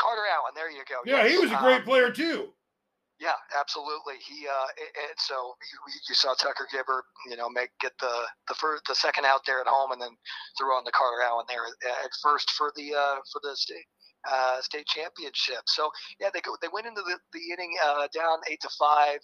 Carter 0.00 0.22
Allen, 0.32 0.52
there 0.54 0.70
you 0.70 0.82
go. 0.88 0.96
Yeah, 1.04 1.24
yes. 1.24 1.32
he 1.32 1.38
was 1.38 1.52
a 1.52 1.58
great 1.58 1.80
um, 1.80 1.84
player 1.84 2.10
too. 2.10 2.48
Yeah, 3.20 3.36
absolutely. 3.52 4.16
He 4.24 4.48
uh, 4.48 4.68
and 4.80 5.18
so 5.20 5.52
you, 5.60 5.78
you, 6.08 6.14
saw 6.16 6.32
Tucker 6.32 6.66
Gibber, 6.72 7.04
you 7.28 7.36
know, 7.36 7.50
make 7.50 7.68
get 7.78 7.92
the 8.00 8.24
the 8.48 8.54
first 8.54 8.84
the 8.88 8.94
second 8.94 9.26
out 9.26 9.44
there 9.44 9.60
at 9.60 9.68
home, 9.68 9.92
and 9.92 10.00
then 10.00 10.16
throw 10.56 10.72
on 10.72 10.84
the 10.84 10.92
Carter 10.96 11.20
Allen 11.20 11.44
there 11.46 11.68
at 11.84 12.10
first 12.22 12.50
for 12.56 12.72
the 12.76 12.96
uh, 12.96 13.20
for 13.30 13.44
the 13.44 13.54
state 13.54 13.84
uh, 14.24 14.62
state 14.62 14.86
championship. 14.86 15.68
So 15.68 15.90
yeah, 16.18 16.30
they 16.32 16.40
go 16.40 16.56
they 16.62 16.72
went 16.72 16.86
into 16.86 17.02
the 17.02 17.20
the 17.36 17.44
inning 17.52 17.76
uh, 17.84 18.08
down 18.08 18.40
eight 18.48 18.62
to 18.62 18.70
five 18.78 19.20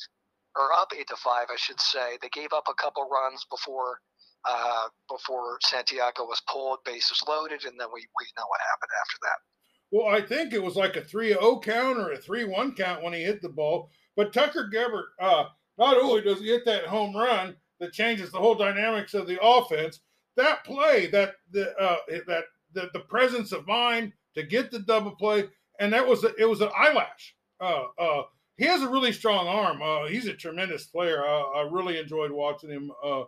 or 0.56 0.76
up 0.76 0.92
eight 0.92 1.08
to 1.08 1.16
five, 1.16 1.48
I 1.48 1.56
should 1.56 1.80
say. 1.80 2.18
They 2.20 2.28
gave 2.28 2.52
up 2.52 2.68
a 2.68 2.76
couple 2.76 3.08
runs 3.08 3.46
before 3.48 4.00
uh, 4.44 4.88
before 5.08 5.58
Santiago 5.62 6.24
was 6.24 6.42
pulled, 6.48 6.84
bases 6.84 7.22
loaded, 7.26 7.64
and 7.64 7.80
then 7.80 7.88
we, 7.92 8.04
we 8.20 8.26
know 8.36 8.46
what 8.46 8.60
happened 8.60 8.92
after 9.00 9.18
that. 9.24 9.55
Well, 9.96 10.14
I 10.14 10.20
think 10.20 10.52
it 10.52 10.62
was 10.62 10.76
like 10.76 10.96
a 10.96 11.00
3 11.00 11.28
0 11.28 11.60
count 11.60 11.96
or 11.96 12.12
a 12.12 12.18
3 12.18 12.44
1 12.44 12.74
count 12.74 13.02
when 13.02 13.14
he 13.14 13.22
hit 13.22 13.40
the 13.40 13.48
ball. 13.48 13.88
But 14.14 14.30
Tucker 14.30 14.68
Gebbert, 14.70 15.06
uh, 15.18 15.46
not 15.78 15.96
only 15.96 16.20
does 16.20 16.40
he 16.40 16.48
hit 16.48 16.66
that 16.66 16.84
home 16.84 17.16
run 17.16 17.56
that 17.80 17.94
changes 17.94 18.30
the 18.30 18.38
whole 18.38 18.54
dynamics 18.54 19.14
of 19.14 19.26
the 19.26 19.42
offense, 19.42 20.00
that 20.36 20.64
play, 20.64 21.06
that 21.06 21.36
the 21.50 21.74
uh, 21.78 21.96
that 22.26 22.44
the, 22.74 22.90
the 22.92 23.00
presence 23.00 23.52
of 23.52 23.66
mind 23.66 24.12
to 24.34 24.42
get 24.42 24.70
the 24.70 24.80
double 24.80 25.12
play, 25.12 25.48
and 25.80 25.90
that 25.94 26.06
was 26.06 26.24
a, 26.24 26.34
it 26.38 26.44
was 26.46 26.60
an 26.60 26.68
eyelash. 26.76 27.34
Uh, 27.58 27.84
uh, 27.98 28.22
he 28.58 28.66
has 28.66 28.82
a 28.82 28.88
really 28.90 29.12
strong 29.12 29.46
arm. 29.46 29.80
Uh, 29.80 30.08
he's 30.08 30.26
a 30.26 30.34
tremendous 30.34 30.84
player. 30.84 31.24
I, 31.24 31.40
I 31.40 31.68
really 31.70 31.98
enjoyed 31.98 32.32
watching 32.32 32.68
him. 32.68 32.92
Uh, 33.02 33.22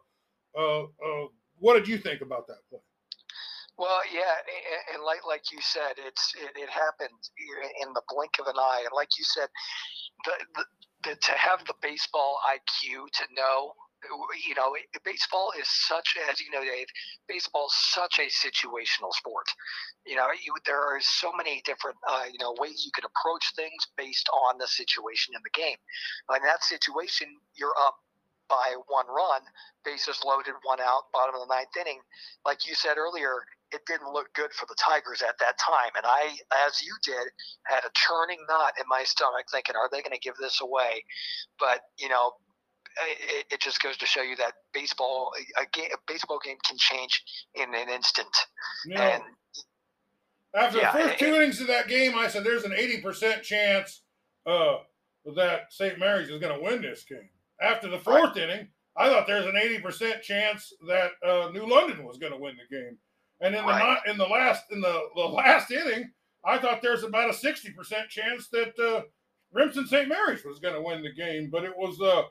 uh, 0.55 0.83
uh, 0.83 1.27
what 1.61 1.75
did 1.79 1.89
you 1.89 1.97
think 1.97 2.21
about 2.21 2.47
that 2.49 2.59
play? 2.69 2.81
Well, 3.79 4.01
yeah, 4.13 4.35
and, 4.43 4.97
and 4.97 5.05
like 5.05 5.25
like 5.27 5.53
you 5.53 5.59
said, 5.61 5.95
it's 5.99 6.35
it, 6.35 6.51
it 6.59 6.69
happened 6.69 7.15
in 7.83 7.93
the 7.95 8.03
blink 8.09 8.33
of 8.41 8.47
an 8.47 8.59
eye, 8.59 8.83
and 8.85 8.93
like 8.95 9.11
you 9.19 9.25
said, 9.25 9.49
the, 10.25 10.33
the, 10.57 10.65
the 11.05 11.17
to 11.17 11.33
have 11.33 11.65
the 11.67 11.75
baseball 11.81 12.39
IQ 12.51 13.07
to 13.13 13.25
know 13.35 13.73
you 14.47 14.55
know, 14.55 14.75
baseball 15.05 15.53
is 15.59 15.67
such, 15.69 16.17
as 16.31 16.41
you 16.41 16.51
know, 16.51 16.63
Dave, 16.63 16.87
baseball 17.27 17.67
is 17.67 17.75
such 17.93 18.19
a 18.19 18.29
situational 18.31 19.13
sport. 19.13 19.47
You 20.07 20.17
know, 20.17 20.27
you, 20.33 20.55
there 20.67 20.81
are 20.81 21.01
so 21.01 21.33
many 21.37 21.63
different, 21.65 21.97
uh, 22.09 22.25
you 22.31 22.39
know, 22.41 22.55
ways 22.59 22.85
you 22.85 22.93
can 22.95 23.05
approach 23.05 23.45
things 23.57 23.87
based 23.97 24.29
on 24.49 24.59
the 24.59 24.67
situation 24.67 25.35
in 25.35 25.43
the 25.43 25.51
game. 25.61 25.77
In 26.35 26.43
that 26.45 26.63
situation, 26.63 27.29
you're 27.57 27.75
up 27.81 27.97
by 28.49 28.75
one 28.89 29.07
run, 29.09 29.43
bases 29.85 30.21
loaded, 30.25 30.55
one 30.63 30.81
out, 30.81 31.11
bottom 31.13 31.35
of 31.35 31.41
the 31.47 31.55
ninth 31.55 31.75
inning. 31.81 32.01
Like 32.45 32.67
you 32.67 32.75
said 32.75 32.97
earlier, 32.97 33.45
it 33.73 33.83
didn't 33.87 34.13
look 34.13 34.33
good 34.35 34.53
for 34.53 34.67
the 34.67 34.77
Tigers 34.79 35.23
at 35.23 35.39
that 35.41 35.59
time. 35.59 35.93
And 35.97 36.07
I, 36.07 36.37
as 36.67 36.81
you 36.83 36.95
did, 37.05 37.29
had 37.65 37.85
a 37.85 37.93
churning 37.95 38.39
knot 38.49 38.75
in 38.79 38.85
my 38.89 39.05
stomach 39.05 39.47
thinking, 39.53 39.77
are 39.77 39.89
they 39.91 40.01
going 40.03 40.17
to 40.17 40.21
give 40.21 40.37
this 40.41 40.61
away? 40.61 41.05
But, 41.59 41.81
you 41.99 42.09
know, 42.09 42.33
it, 43.21 43.47
it, 43.53 43.61
just 43.61 43.83
goes 43.83 43.97
to 43.99 44.07
show 44.07 44.23
you 44.23 44.37
that 44.37 44.55
baseball, 44.73 45.31
a, 45.61 45.67
game, 45.73 45.91
a 45.93 45.99
baseball 46.11 46.41
game 46.45 46.57
can 46.67 46.77
change 46.79 47.23
in 47.55 47.75
an 47.75 47.89
instant. 47.89 48.35
and 48.97 49.23
after 50.55 50.79
yeah, 50.79 50.93
the 50.93 50.99
first 50.99 51.19
two 51.19 51.35
innings 51.35 51.61
of 51.61 51.67
that 51.67 51.89
game, 51.89 52.15
I 52.17 52.29
said 52.29 52.45
there's 52.45 52.65
an 52.65 52.73
80% 52.73 53.43
chance 53.43 54.03
uh, 54.47 54.77
that 55.37 55.73
St. 55.73 55.99
Mary's 55.99 56.31
is 56.31 56.41
going 56.41 56.57
to 56.57 56.65
win 56.65 56.83
this 56.83 57.05
game. 57.05 57.29
After 57.61 57.89
the 57.89 57.99
fourth 57.99 58.37
right. 58.37 58.49
inning, 58.49 58.69
I 58.97 59.09
thought 59.09 59.27
there's 59.27 59.47
an 59.47 59.55
80% 59.55 60.23
chance 60.23 60.73
that 60.87 61.11
uh, 61.27 61.51
New 61.51 61.67
London 61.67 62.05
was 62.05 62.19
going 62.19 62.33
to 62.33 62.39
win 62.39 62.57
the 62.57 62.77
game. 62.77 62.97
And 63.41 63.55
in 63.55 63.65
right. 63.65 63.99
the 64.05 64.11
in 64.11 64.19
the 64.19 64.27
last 64.27 64.65
in 64.73 64.81
the, 64.81 65.01
the 65.15 65.23
last 65.23 65.71
inning, 65.71 66.11
I 66.45 66.59
thought 66.59 66.83
there's 66.83 67.05
about 67.05 67.31
a 67.31 67.33
60% 67.33 68.09
chance 68.09 68.49
that 68.49 68.79
uh, 68.79 69.03
Remsen 69.53 69.87
St. 69.87 70.09
Mary's 70.09 70.45
was 70.45 70.59
going 70.59 70.75
to 70.75 70.83
win 70.83 71.03
the 71.03 71.13
game, 71.13 71.49
but 71.51 71.65
it 71.65 71.77
was 71.77 72.01
uh 72.01 72.23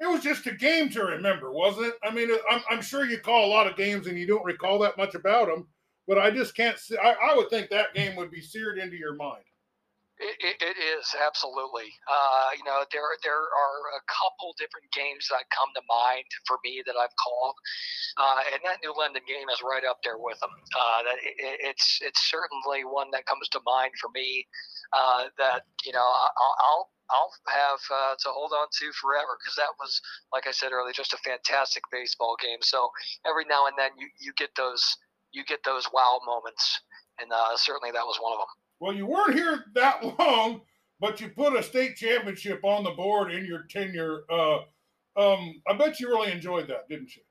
it 0.00 0.08
was 0.08 0.22
just 0.22 0.46
a 0.46 0.52
game 0.52 0.88
to 0.90 1.04
remember, 1.04 1.52
wasn't 1.52 1.88
it? 1.88 1.94
I 2.02 2.10
mean, 2.10 2.30
I'm, 2.50 2.62
I'm 2.70 2.80
sure 2.80 3.04
you 3.04 3.18
call 3.18 3.44
a 3.44 3.54
lot 3.54 3.66
of 3.66 3.76
games 3.76 4.06
and 4.06 4.18
you 4.18 4.26
don't 4.26 4.44
recall 4.44 4.78
that 4.78 4.96
much 4.96 5.14
about 5.14 5.48
them, 5.48 5.68
but 6.08 6.18
I 6.18 6.30
just 6.30 6.56
can't 6.56 6.78
see. 6.78 6.96
I, 6.96 7.12
I 7.12 7.36
would 7.36 7.50
think 7.50 7.68
that 7.68 7.94
game 7.94 8.16
would 8.16 8.30
be 8.30 8.40
seared 8.40 8.78
into 8.78 8.96
your 8.96 9.14
mind. 9.14 9.44
It, 10.20 10.36
it, 10.36 10.56
it 10.60 10.76
is 10.76 11.16
absolutely. 11.16 11.88
Uh, 12.04 12.52
you 12.52 12.60
know, 12.68 12.84
there 12.92 13.08
there 13.24 13.40
are 13.40 13.80
a 13.96 14.02
couple 14.04 14.52
different 14.60 14.92
games 14.92 15.24
that 15.32 15.48
come 15.48 15.72
to 15.72 15.80
mind 15.88 16.28
for 16.44 16.60
me 16.60 16.84
that 16.84 16.92
I've 16.92 17.16
called, 17.16 17.56
uh, 18.20 18.44
and 18.52 18.60
that 18.68 18.84
New 18.84 18.92
London 18.92 19.24
game 19.24 19.48
is 19.48 19.64
right 19.64 19.80
up 19.88 20.04
there 20.04 20.20
with 20.20 20.36
them. 20.44 20.52
Uh, 20.76 21.08
that 21.08 21.16
it, 21.24 21.72
it's 21.72 22.04
it's 22.04 22.28
certainly 22.28 22.84
one 22.84 23.08
that 23.16 23.24
comes 23.24 23.48
to 23.56 23.64
mind 23.64 23.96
for 23.96 24.12
me. 24.12 24.44
Uh, 24.92 25.32
that 25.40 25.64
you 25.88 25.92
know, 25.96 26.04
I'll, 26.04 26.56
I'll 26.68 26.86
I'll 27.08 27.32
have 27.48 27.80
uh, 27.88 28.14
to 28.20 28.28
hold 28.28 28.52
on 28.52 28.68
to 28.68 28.86
forever 29.00 29.40
because 29.40 29.56
that 29.56 29.72
was, 29.80 30.04
like 30.36 30.46
I 30.46 30.52
said 30.52 30.76
earlier, 30.76 30.92
just 30.92 31.16
a 31.16 31.24
fantastic 31.24 31.82
baseball 31.90 32.36
game. 32.36 32.60
So 32.60 32.92
every 33.24 33.48
now 33.48 33.66
and 33.66 33.76
then 33.80 33.96
you, 33.96 34.06
you 34.20 34.36
get 34.36 34.52
those 34.52 34.84
you 35.32 35.48
get 35.48 35.64
those 35.64 35.88
wow 35.96 36.20
moments, 36.28 36.76
and 37.16 37.32
uh, 37.32 37.56
certainly 37.56 37.90
that 37.96 38.04
was 38.04 38.20
one 38.20 38.36
of 38.36 38.44
them. 38.44 38.52
Well, 38.80 38.94
you 38.94 39.06
weren't 39.06 39.34
here 39.34 39.64
that 39.74 40.02
long, 40.18 40.62
but 40.98 41.20
you 41.20 41.28
put 41.28 41.56
a 41.56 41.62
state 41.62 41.96
championship 41.96 42.64
on 42.64 42.82
the 42.84 42.90
board 42.90 43.32
in 43.32 43.44
your 43.44 43.64
tenure. 43.70 44.22
Uh, 44.30 44.58
um, 45.16 45.60
I 45.68 45.74
bet 45.76 46.00
you 46.00 46.08
really 46.08 46.32
enjoyed 46.32 46.68
that, 46.68 46.88
didn't 46.88 47.14
you? 47.14 47.22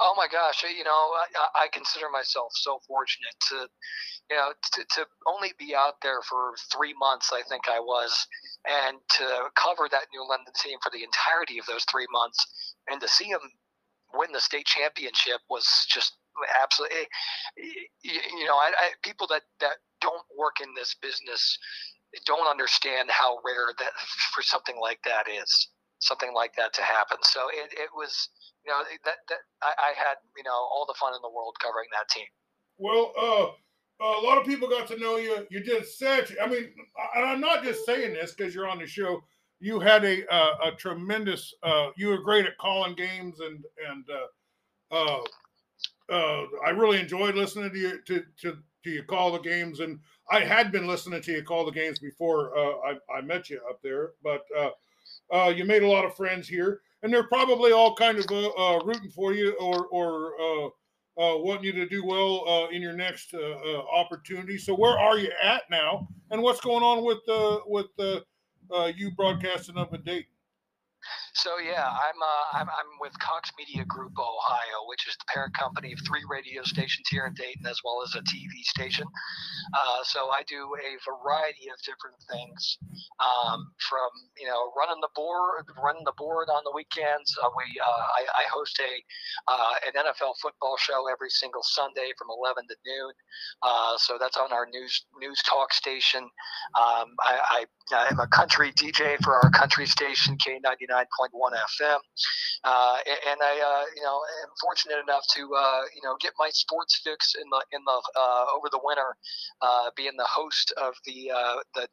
Oh 0.00 0.14
my 0.16 0.26
gosh! 0.30 0.62
You 0.62 0.84
know, 0.84 0.90
I, 0.90 1.64
I 1.64 1.68
consider 1.72 2.06
myself 2.10 2.52
so 2.54 2.80
fortunate 2.86 3.34
to, 3.48 3.68
you 4.30 4.36
know, 4.36 4.52
to, 4.72 4.84
to 4.92 5.06
only 5.26 5.52
be 5.58 5.74
out 5.74 6.00
there 6.00 6.22
for 6.22 6.54
three 6.72 6.94
months. 6.98 7.32
I 7.32 7.42
think 7.48 7.64
I 7.68 7.80
was, 7.80 8.26
and 8.66 8.98
to 9.18 9.50
cover 9.56 9.88
that 9.90 10.06
New 10.14 10.26
London 10.26 10.54
team 10.62 10.78
for 10.82 10.90
the 10.90 11.04
entirety 11.04 11.58
of 11.58 11.66
those 11.66 11.84
three 11.90 12.06
months, 12.10 12.38
and 12.88 13.00
to 13.00 13.08
see 13.08 13.30
them 13.30 13.42
win 14.14 14.32
the 14.32 14.40
state 14.40 14.66
championship 14.66 15.40
was 15.50 15.66
just 15.90 16.16
absolutely. 16.62 17.06
You 18.02 18.46
know, 18.46 18.56
I, 18.56 18.72
I 18.78 18.90
people 19.02 19.26
that 19.28 19.42
that 19.60 19.76
don't 20.04 20.28
work 20.36 20.60
in 20.60 20.68
this 20.76 20.94
business 21.00 21.56
don't 22.28 22.46
understand 22.46 23.08
how 23.10 23.40
rare 23.44 23.72
that 23.80 23.96
for 24.36 24.42
something 24.42 24.76
like 24.80 25.00
that 25.04 25.24
is 25.26 25.48
something 25.98 26.32
like 26.34 26.52
that 26.54 26.72
to 26.74 26.82
happen 26.82 27.16
so 27.22 27.40
it, 27.48 27.72
it 27.72 27.88
was 27.96 28.28
you 28.64 28.70
know 28.70 28.84
that, 29.04 29.24
that 29.28 29.42
I, 29.62 29.72
I 29.72 29.90
had 29.96 30.20
you 30.36 30.44
know 30.44 30.52
all 30.52 30.84
the 30.86 30.94
fun 31.00 31.14
in 31.16 31.22
the 31.22 31.32
world 31.32 31.56
covering 31.60 31.88
that 31.96 32.08
team 32.12 32.28
well 32.76 33.12
uh 33.18 33.46
a 34.00 34.20
lot 34.20 34.38
of 34.38 34.44
people 34.44 34.68
got 34.68 34.88
to 34.88 34.98
know 34.98 35.16
you. 35.16 35.46
You 35.50 35.60
did 35.60 35.86
such. 35.86 36.32
I 36.42 36.48
mean, 36.48 36.68
and 37.14 37.24
I'm 37.24 37.40
not 37.40 37.62
just 37.62 37.86
saying 37.86 38.14
this 38.14 38.34
because 38.34 38.54
you're 38.54 38.68
on 38.68 38.78
the 38.78 38.86
show. 38.86 39.22
You 39.60 39.78
had 39.80 40.04
a 40.04 40.26
uh, 40.32 40.56
a 40.64 40.72
tremendous. 40.72 41.54
Uh, 41.62 41.90
you 41.96 42.08
were 42.08 42.18
great 42.18 42.44
at 42.44 42.58
calling 42.58 42.96
games, 42.96 43.38
and 43.40 43.64
and 43.88 44.04
uh, 44.90 45.20
uh, 46.14 46.46
I 46.64 46.70
really 46.70 47.00
enjoyed 47.00 47.34
listening 47.34 47.72
to 47.72 47.78
you 47.78 48.00
to 48.02 48.22
to 48.42 48.58
to 48.84 48.90
you 48.90 49.02
call 49.02 49.32
the 49.32 49.40
games, 49.40 49.80
and 49.80 49.98
I 50.30 50.40
had 50.40 50.70
been 50.70 50.86
listening 50.86 51.22
to 51.22 51.32
you 51.32 51.42
call 51.42 51.64
the 51.64 51.72
games 51.72 51.98
before 51.98 52.56
uh, 52.56 52.92
I, 53.10 53.18
I 53.18 53.20
met 53.22 53.50
you 53.50 53.60
up 53.68 53.80
there, 53.82 54.12
but 54.22 54.42
uh, 54.56 54.70
uh, 55.34 55.48
you 55.48 55.64
made 55.64 55.82
a 55.82 55.88
lot 55.88 56.04
of 56.04 56.14
friends 56.14 56.46
here, 56.46 56.82
and 57.02 57.12
they're 57.12 57.28
probably 57.28 57.72
all 57.72 57.96
kind 57.96 58.18
of 58.18 58.26
uh, 58.30 58.48
uh, 58.50 58.84
rooting 58.84 59.10
for 59.10 59.32
you 59.32 59.54
or 59.54 59.86
or 59.86 60.72
wanting 61.16 61.64
you 61.64 61.72
to 61.72 61.88
do 61.88 62.04
well 62.04 62.68
in 62.70 62.80
your 62.80 62.92
next 62.92 63.34
opportunity. 63.92 64.56
So 64.56 64.74
where 64.74 64.98
are 64.98 65.18
you 65.18 65.32
at 65.42 65.62
now, 65.68 66.08
and 66.30 66.40
what's 66.42 66.60
going 66.60 66.84
on 66.84 67.04
with 67.04 67.24
with 67.66 68.24
you 68.96 69.10
broadcasting 69.16 69.78
up 69.78 69.94
in 69.94 70.02
Dayton? 70.02 70.33
So 71.34 71.58
yeah, 71.58 71.82
I'm, 71.82 72.18
uh, 72.22 72.58
I'm 72.62 72.68
I'm 72.70 72.90
with 73.00 73.18
Cox 73.18 73.50
Media 73.58 73.84
Group 73.86 74.14
Ohio, 74.18 74.86
which 74.86 75.08
is 75.08 75.16
the 75.18 75.26
parent 75.34 75.52
company 75.58 75.92
of 75.92 75.98
three 76.06 76.22
radio 76.30 76.62
stations 76.62 77.08
here 77.10 77.26
in 77.26 77.34
Dayton, 77.34 77.66
as 77.66 77.80
well 77.84 78.02
as 78.06 78.14
a 78.14 78.22
TV 78.22 78.62
station. 78.62 79.06
Uh, 79.74 80.00
so 80.04 80.30
I 80.30 80.46
do 80.46 80.62
a 80.78 80.94
variety 81.02 81.66
of 81.74 81.78
different 81.82 82.14
things, 82.30 82.78
um, 83.18 83.66
from 83.82 84.10
you 84.38 84.46
know 84.46 84.70
running 84.78 85.02
the 85.02 85.10
board, 85.16 85.66
running 85.82 86.06
the 86.06 86.14
board 86.16 86.48
on 86.54 86.62
the 86.62 86.70
weekends. 86.70 87.34
Uh, 87.42 87.50
we 87.58 87.66
uh, 87.82 88.06
I, 88.14 88.22
I, 88.38 88.44
host 88.54 88.78
a 88.78 88.94
uh, 89.50 89.74
an 89.90 90.06
NFL 90.06 90.38
football 90.40 90.76
show 90.78 91.10
every 91.10 91.30
single 91.30 91.62
Sunday 91.66 92.14
from 92.16 92.28
11 92.30 92.62
to 92.70 92.76
noon. 92.86 93.12
Uh, 93.62 93.98
so 93.98 94.18
that's 94.20 94.36
on 94.36 94.52
our 94.52 94.66
news 94.70 95.04
news 95.18 95.42
talk 95.42 95.74
station. 95.74 96.22
Um, 96.78 97.18
I, 97.26 97.34
I 97.50 97.66
am 97.92 98.18
a 98.20 98.26
country 98.26 98.72
DJ 98.72 99.16
for 99.22 99.34
our 99.34 99.50
country 99.50 99.86
station 99.86 100.36
K 100.44 100.58
ninety 100.62 100.86
nine 100.88 101.06
point 101.18 101.32
one 101.32 101.52
FM. 101.52 101.98
Uh, 102.64 102.96
and 103.30 103.40
I, 103.42 103.60
uh, 103.60 103.84
you 103.94 104.02
know, 104.02 104.20
am 104.42 104.48
fortunate 104.60 105.02
enough 105.02 105.24
to, 105.34 105.54
uh, 105.54 105.82
you 105.94 106.00
know, 106.02 106.16
get 106.20 106.32
my 106.38 106.48
sports 106.50 107.00
fix 107.04 107.34
in 107.34 107.48
the 107.50 107.62
in 107.72 107.84
the 107.84 108.02
uh, 108.18 108.46
over 108.56 108.68
the 108.70 108.80
winter, 108.82 109.16
uh, 109.60 109.90
being 109.96 110.16
the 110.16 110.24
host 110.24 110.72
of 110.80 110.94
the 111.04 111.30
uh, 111.30 111.56
the 111.74 111.88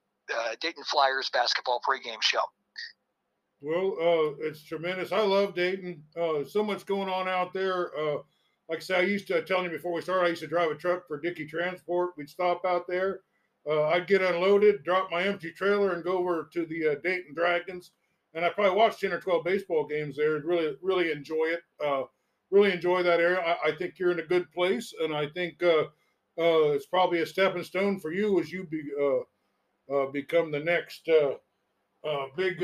Dayton 0.62 0.84
Flyers 0.86 1.30
basketball 1.34 1.82
pregame 1.88 2.21
show. 2.21 2.39
Well, 3.62 4.36
it's 4.39 4.63
tremendous. 4.63 5.12
I 5.12 5.21
love 5.21 5.54
Dayton. 5.56 6.04
so 6.47 6.63
much 6.63 6.86
going 6.86 7.10
on 7.10 7.27
out 7.27 7.54
there. 7.54 7.91
like 8.69 8.77
I 8.77 8.82
said, 8.82 8.99
I 9.01 9.04
used 9.04 9.27
to 9.27 9.43
tell 9.43 9.63
you 9.63 9.69
before 9.69 9.91
we 9.91 10.01
started, 10.01 10.25
I 10.25 10.30
used 10.30 10.41
to 10.41 10.47
drive 10.47 10.71
a 10.71 10.75
truck 10.75 11.06
for 11.08 11.19
Dickey 11.19 11.45
Transport. 11.45 12.12
We'd 12.17 12.30
stop 12.30 12.63
out 12.65 12.88
there. 12.88 13.19
I'd 13.69 14.08
get 14.08 14.21
unloaded, 14.21 14.84
drop 14.84 15.10
my 15.12 15.24
empty 15.24 15.52
trailer, 15.52 15.93
and 15.93 16.04
go 16.04 16.17
over 16.17 16.50
to 16.54 16.65
the 16.65 17.00
Dayton 17.04 17.34
Dragons 17.34 17.91
and 18.34 18.45
I 18.45 18.50
probably 18.50 18.78
watched 18.78 19.02
ten 19.02 19.13
or 19.13 19.19
twelve 19.19 19.43
baseball 19.43 19.86
games 19.86 20.15
there. 20.15 20.39
Really, 20.39 20.76
really 20.82 21.12
enjoy 21.12 21.45
it. 21.45 21.62
Uh, 21.84 22.04
really 22.50 22.71
enjoy 22.71 23.04
that 23.04 23.19
area. 23.19 23.39
I, 23.39 23.69
I, 23.69 23.76
think 23.76 23.97
you're 23.97 24.12
in 24.12 24.19
a 24.19 24.26
good 24.26 24.52
place, 24.52 24.93
and 25.02 25.13
I 25.13 25.28
think 25.28 25.62
uh, 25.63 25.84
uh, 26.38 26.71
it's 26.71 26.86
probably 26.86 27.21
a 27.21 27.26
stepping 27.26 27.63
stone 27.63 28.00
for 28.00 28.12
you 28.12 28.39
as 28.39 28.52
you 28.52 28.65
be, 28.65 28.84
uh, 29.00 29.93
uh, 29.93 30.12
become 30.12 30.52
the 30.52 30.60
next 30.60 31.10
uh, 31.10 31.36
big 32.38 32.63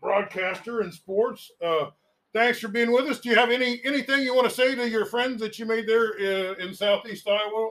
broadcaster 0.00 0.82
in 0.82 0.92
sports. 0.92 1.50
thanks 2.32 2.60
for 2.60 2.68
being 2.68 2.92
with 2.92 3.06
us. 3.06 3.20
Do 3.20 3.30
you 3.30 3.36
have 3.36 3.50
any 3.50 3.80
anything 3.84 4.22
you 4.22 4.34
want 4.34 4.48
to 4.48 4.54
say 4.54 4.74
to 4.74 4.88
your 4.88 5.06
friends 5.06 5.40
that 5.40 5.58
you 5.58 5.66
made 5.66 5.88
there 5.88 6.12
uh, 6.18 6.54
in 6.54 6.74
Southeast 6.74 7.28
Iowa? 7.28 7.70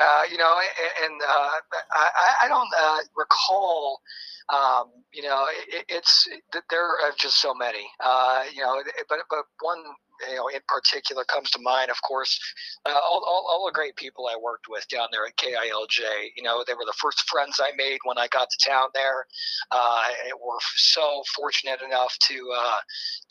Uh, 0.00 0.22
you 0.30 0.38
know, 0.38 0.54
and, 0.54 1.12
and 1.12 1.22
uh, 1.22 1.50
I, 1.92 2.44
I, 2.44 2.48
don't 2.48 2.70
uh, 2.80 2.98
recall. 3.16 4.00
Um, 4.48 4.92
you 5.12 5.22
know, 5.22 5.46
it, 5.68 5.84
it's 5.88 6.28
there 6.70 6.84
are 6.84 7.12
just 7.18 7.40
so 7.40 7.52
many. 7.52 7.88
Uh, 7.98 8.44
you 8.54 8.62
know, 8.62 8.80
but 9.08 9.18
but 9.28 9.44
one 9.60 9.82
you 10.30 10.36
know 10.36 10.48
in 10.48 10.60
particular 10.68 11.24
comes 11.24 11.50
to 11.50 11.58
mind. 11.60 11.90
Of 11.90 12.00
course, 12.02 12.38
uh, 12.86 12.92
all, 12.92 13.24
all, 13.26 13.46
all, 13.50 13.66
the 13.66 13.72
great 13.72 13.96
people 13.96 14.28
I 14.28 14.36
worked 14.40 14.66
with 14.68 14.86
down 14.88 15.08
there 15.10 15.26
at 15.26 15.36
KILJ. 15.36 16.30
You 16.36 16.44
know, 16.44 16.62
they 16.66 16.74
were 16.74 16.86
the 16.86 16.96
first 17.00 17.28
friends 17.28 17.60
I 17.60 17.72
made 17.76 17.98
when 18.04 18.18
I 18.18 18.28
got 18.28 18.48
to 18.50 18.70
town 18.70 18.88
there. 18.94 19.26
Uh, 19.72 20.02
were 20.40 20.58
so 20.76 21.22
fortunate 21.34 21.82
enough 21.82 22.16
to 22.28 22.54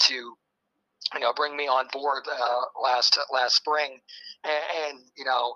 to 0.07 0.37
you 1.13 1.19
know 1.19 1.33
bring 1.35 1.55
me 1.55 1.67
on 1.67 1.87
board 1.91 2.23
uh, 2.27 2.61
last 2.81 3.17
last 3.31 3.55
spring, 3.55 3.99
and, 4.43 4.63
and 4.85 4.99
you 5.17 5.25
know 5.25 5.53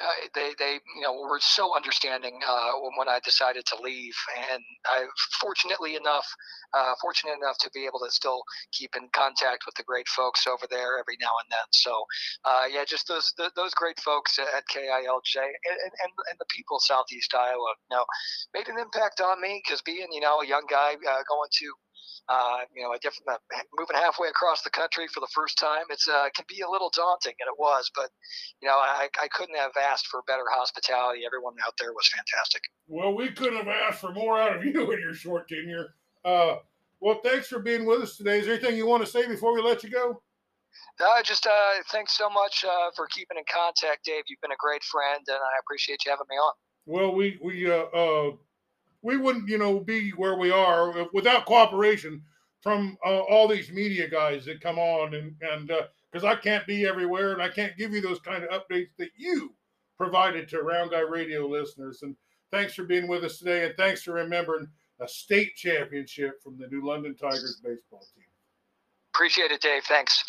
uh, 0.00 0.28
they 0.34 0.50
they 0.58 0.78
you 0.96 1.02
know 1.02 1.12
were 1.14 1.40
so 1.40 1.74
understanding 1.74 2.38
uh, 2.46 2.72
when 2.96 3.08
I 3.08 3.18
decided 3.24 3.64
to 3.66 3.82
leave, 3.82 4.14
and 4.52 4.62
I 4.86 5.06
fortunately 5.40 5.96
enough, 5.96 6.26
uh, 6.74 6.92
fortunate 7.00 7.34
enough 7.34 7.58
to 7.58 7.70
be 7.74 7.86
able 7.86 8.00
to 8.00 8.10
still 8.10 8.42
keep 8.72 8.94
in 8.96 9.08
contact 9.12 9.64
with 9.66 9.74
the 9.74 9.82
great 9.84 10.08
folks 10.08 10.46
over 10.46 10.66
there 10.70 10.98
every 10.98 11.16
now 11.20 11.32
and 11.42 11.50
then. 11.50 11.68
So 11.72 12.04
uh, 12.44 12.64
yeah, 12.70 12.84
just 12.84 13.08
those 13.08 13.32
those 13.56 13.74
great 13.74 13.98
folks 14.00 14.38
at 14.38 14.64
KILJ 14.70 15.36
and, 15.36 15.78
and, 15.80 16.12
and 16.30 16.38
the 16.38 16.46
people 16.50 16.76
of 16.76 16.82
Southeast 16.82 17.34
Iowa, 17.34 17.74
you 17.90 17.96
know, 17.96 18.04
made 18.54 18.68
an 18.68 18.78
impact 18.78 19.20
on 19.20 19.40
me 19.40 19.62
because 19.64 19.82
being 19.82 20.08
you 20.12 20.20
know 20.20 20.40
a 20.40 20.46
young 20.46 20.66
guy 20.68 20.94
uh, 20.94 21.22
going 21.28 21.50
to 21.52 21.72
uh, 22.28 22.58
you 22.74 22.82
know, 22.82 22.92
a 22.92 22.98
different 22.98 23.28
uh, 23.28 23.38
moving 23.78 23.96
halfway 23.96 24.28
across 24.28 24.62
the 24.62 24.70
country 24.70 25.06
for 25.12 25.20
the 25.20 25.28
first 25.34 25.58
time. 25.58 25.84
It's 25.90 26.08
uh, 26.08 26.28
can 26.34 26.44
be 26.48 26.60
a 26.60 26.70
little 26.70 26.90
daunting, 26.94 27.34
and 27.40 27.48
it 27.48 27.58
was. 27.58 27.90
But 27.94 28.10
you 28.62 28.68
know, 28.68 28.76
I, 28.76 29.08
I 29.20 29.28
couldn't 29.28 29.56
have 29.56 29.72
asked 29.76 30.06
for 30.06 30.22
better 30.26 30.44
hospitality. 30.50 31.22
Everyone 31.26 31.54
out 31.66 31.74
there 31.78 31.92
was 31.92 32.08
fantastic. 32.08 32.62
Well, 32.86 33.14
we 33.14 33.30
couldn't 33.30 33.58
have 33.58 33.68
asked 33.68 34.00
for 34.00 34.12
more 34.12 34.38
out 34.38 34.56
of 34.56 34.64
you 34.64 34.90
in 34.92 35.00
your 35.00 35.14
short 35.14 35.48
tenure. 35.48 35.94
Uh, 36.24 36.56
well, 37.00 37.20
thanks 37.24 37.48
for 37.48 37.58
being 37.58 37.86
with 37.86 38.02
us 38.02 38.16
today. 38.16 38.38
Is 38.40 38.46
there 38.46 38.54
anything 38.54 38.76
you 38.76 38.86
want 38.86 39.04
to 39.04 39.10
say 39.10 39.26
before 39.26 39.54
we 39.54 39.62
let 39.62 39.82
you 39.82 39.90
go? 39.90 40.22
Uh, 41.00 41.22
just 41.22 41.46
uh, 41.46 41.82
thanks 41.90 42.16
so 42.16 42.28
much 42.28 42.64
uh, 42.64 42.90
for 42.94 43.06
keeping 43.06 43.38
in 43.38 43.44
contact, 43.50 44.04
Dave. 44.04 44.24
You've 44.28 44.40
been 44.40 44.52
a 44.52 44.60
great 44.60 44.84
friend, 44.84 45.22
and 45.26 45.36
I 45.36 45.58
appreciate 45.64 46.04
you 46.04 46.10
having 46.10 46.26
me 46.28 46.36
on. 46.36 46.52
Well, 46.86 47.14
we 47.14 47.38
we 47.42 47.70
uh, 47.70 47.84
uh 47.84 48.32
we 49.02 49.16
wouldn't, 49.16 49.48
you 49.48 49.58
know, 49.58 49.80
be 49.80 50.10
where 50.10 50.36
we 50.36 50.50
are 50.50 51.08
without 51.12 51.46
cooperation 51.46 52.22
from 52.62 52.96
uh, 53.04 53.20
all 53.20 53.48
these 53.48 53.70
media 53.70 54.08
guys 54.08 54.44
that 54.44 54.60
come 54.60 54.78
on 54.78 55.14
and 55.14 55.34
and 55.40 55.70
because 56.12 56.24
uh, 56.24 56.28
I 56.28 56.36
can't 56.36 56.66
be 56.66 56.86
everywhere 56.86 57.32
and 57.32 57.42
I 57.42 57.48
can't 57.48 57.76
give 57.76 57.92
you 57.92 58.00
those 58.00 58.20
kind 58.20 58.44
of 58.44 58.50
updates 58.50 58.90
that 58.98 59.10
you 59.16 59.54
provided 59.96 60.48
to 60.48 60.62
Round 60.62 60.90
Guy 60.90 61.00
Radio 61.00 61.46
listeners. 61.46 62.02
And 62.02 62.16
thanks 62.50 62.74
for 62.74 62.84
being 62.84 63.08
with 63.08 63.24
us 63.24 63.38
today, 63.38 63.66
and 63.66 63.74
thanks 63.76 64.02
for 64.02 64.12
remembering 64.12 64.68
a 65.00 65.08
state 65.08 65.54
championship 65.56 66.42
from 66.42 66.58
the 66.58 66.66
New 66.68 66.86
London 66.86 67.16
Tigers 67.16 67.60
baseball 67.62 68.06
team. 68.14 68.24
Appreciate 69.14 69.50
it, 69.50 69.60
Dave. 69.60 69.82
Thanks. 69.84 70.24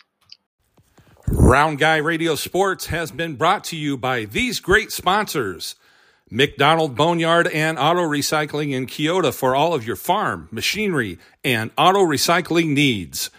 Round 1.27 1.77
Guy 1.77 1.97
Radio 1.97 2.35
Sports 2.35 2.87
has 2.87 3.11
been 3.11 3.35
brought 3.35 3.63
to 3.65 3.77
you 3.77 3.97
by 3.97 4.25
these 4.25 4.59
great 4.59 4.91
sponsors. 4.91 5.75
McDonald 6.33 6.95
Boneyard 6.95 7.47
and 7.47 7.77
Auto 7.77 8.03
Recycling 8.03 8.71
in 8.71 8.87
Keota 8.87 9.33
for 9.33 9.53
all 9.53 9.73
of 9.73 9.85
your 9.85 9.97
farm, 9.97 10.47
machinery, 10.49 11.19
and 11.43 11.71
auto 11.77 11.99
recycling 11.99 12.69
needs. 12.69 13.29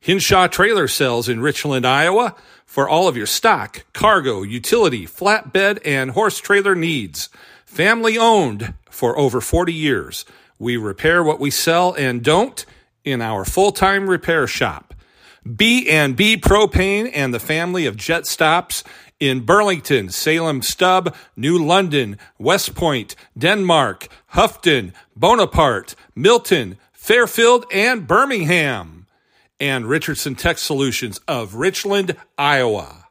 Hinshaw 0.00 0.48
Trailer 0.48 0.86
Sales 0.86 1.30
in 1.30 1.40
Richland, 1.40 1.86
Iowa 1.86 2.34
for 2.66 2.86
all 2.86 3.08
of 3.08 3.16
your 3.16 3.26
stock, 3.26 3.86
cargo, 3.94 4.42
utility, 4.42 5.06
flatbed, 5.06 5.80
and 5.82 6.10
horse 6.10 6.38
trailer 6.38 6.74
needs. 6.74 7.30
Family 7.64 8.18
owned 8.18 8.74
for 8.90 9.18
over 9.18 9.40
40 9.40 9.72
years. 9.72 10.26
We 10.58 10.76
repair 10.76 11.24
what 11.24 11.40
we 11.40 11.50
sell 11.50 11.94
and 11.94 12.22
don't 12.22 12.66
in 13.02 13.22
our 13.22 13.46
full-time 13.46 14.10
repair 14.10 14.46
shop. 14.46 14.92
B&B 15.44 16.36
Propane 16.36 17.10
and 17.14 17.32
the 17.32 17.40
family 17.40 17.86
of 17.86 17.96
jet 17.96 18.26
stops 18.26 18.84
in 19.22 19.38
Burlington, 19.46 20.08
Salem 20.08 20.62
Stub, 20.62 21.14
New 21.36 21.56
London, 21.56 22.18
West 22.40 22.74
Point, 22.74 23.14
Denmark, 23.38 24.08
Houghton, 24.30 24.92
Bonaparte, 25.14 25.94
Milton, 26.16 26.76
Fairfield, 26.92 27.64
and 27.72 28.04
Birmingham. 28.04 29.06
And 29.60 29.86
Richardson 29.86 30.34
Tech 30.34 30.58
Solutions 30.58 31.20
of 31.28 31.54
Richland, 31.54 32.16
Iowa. 32.36 33.01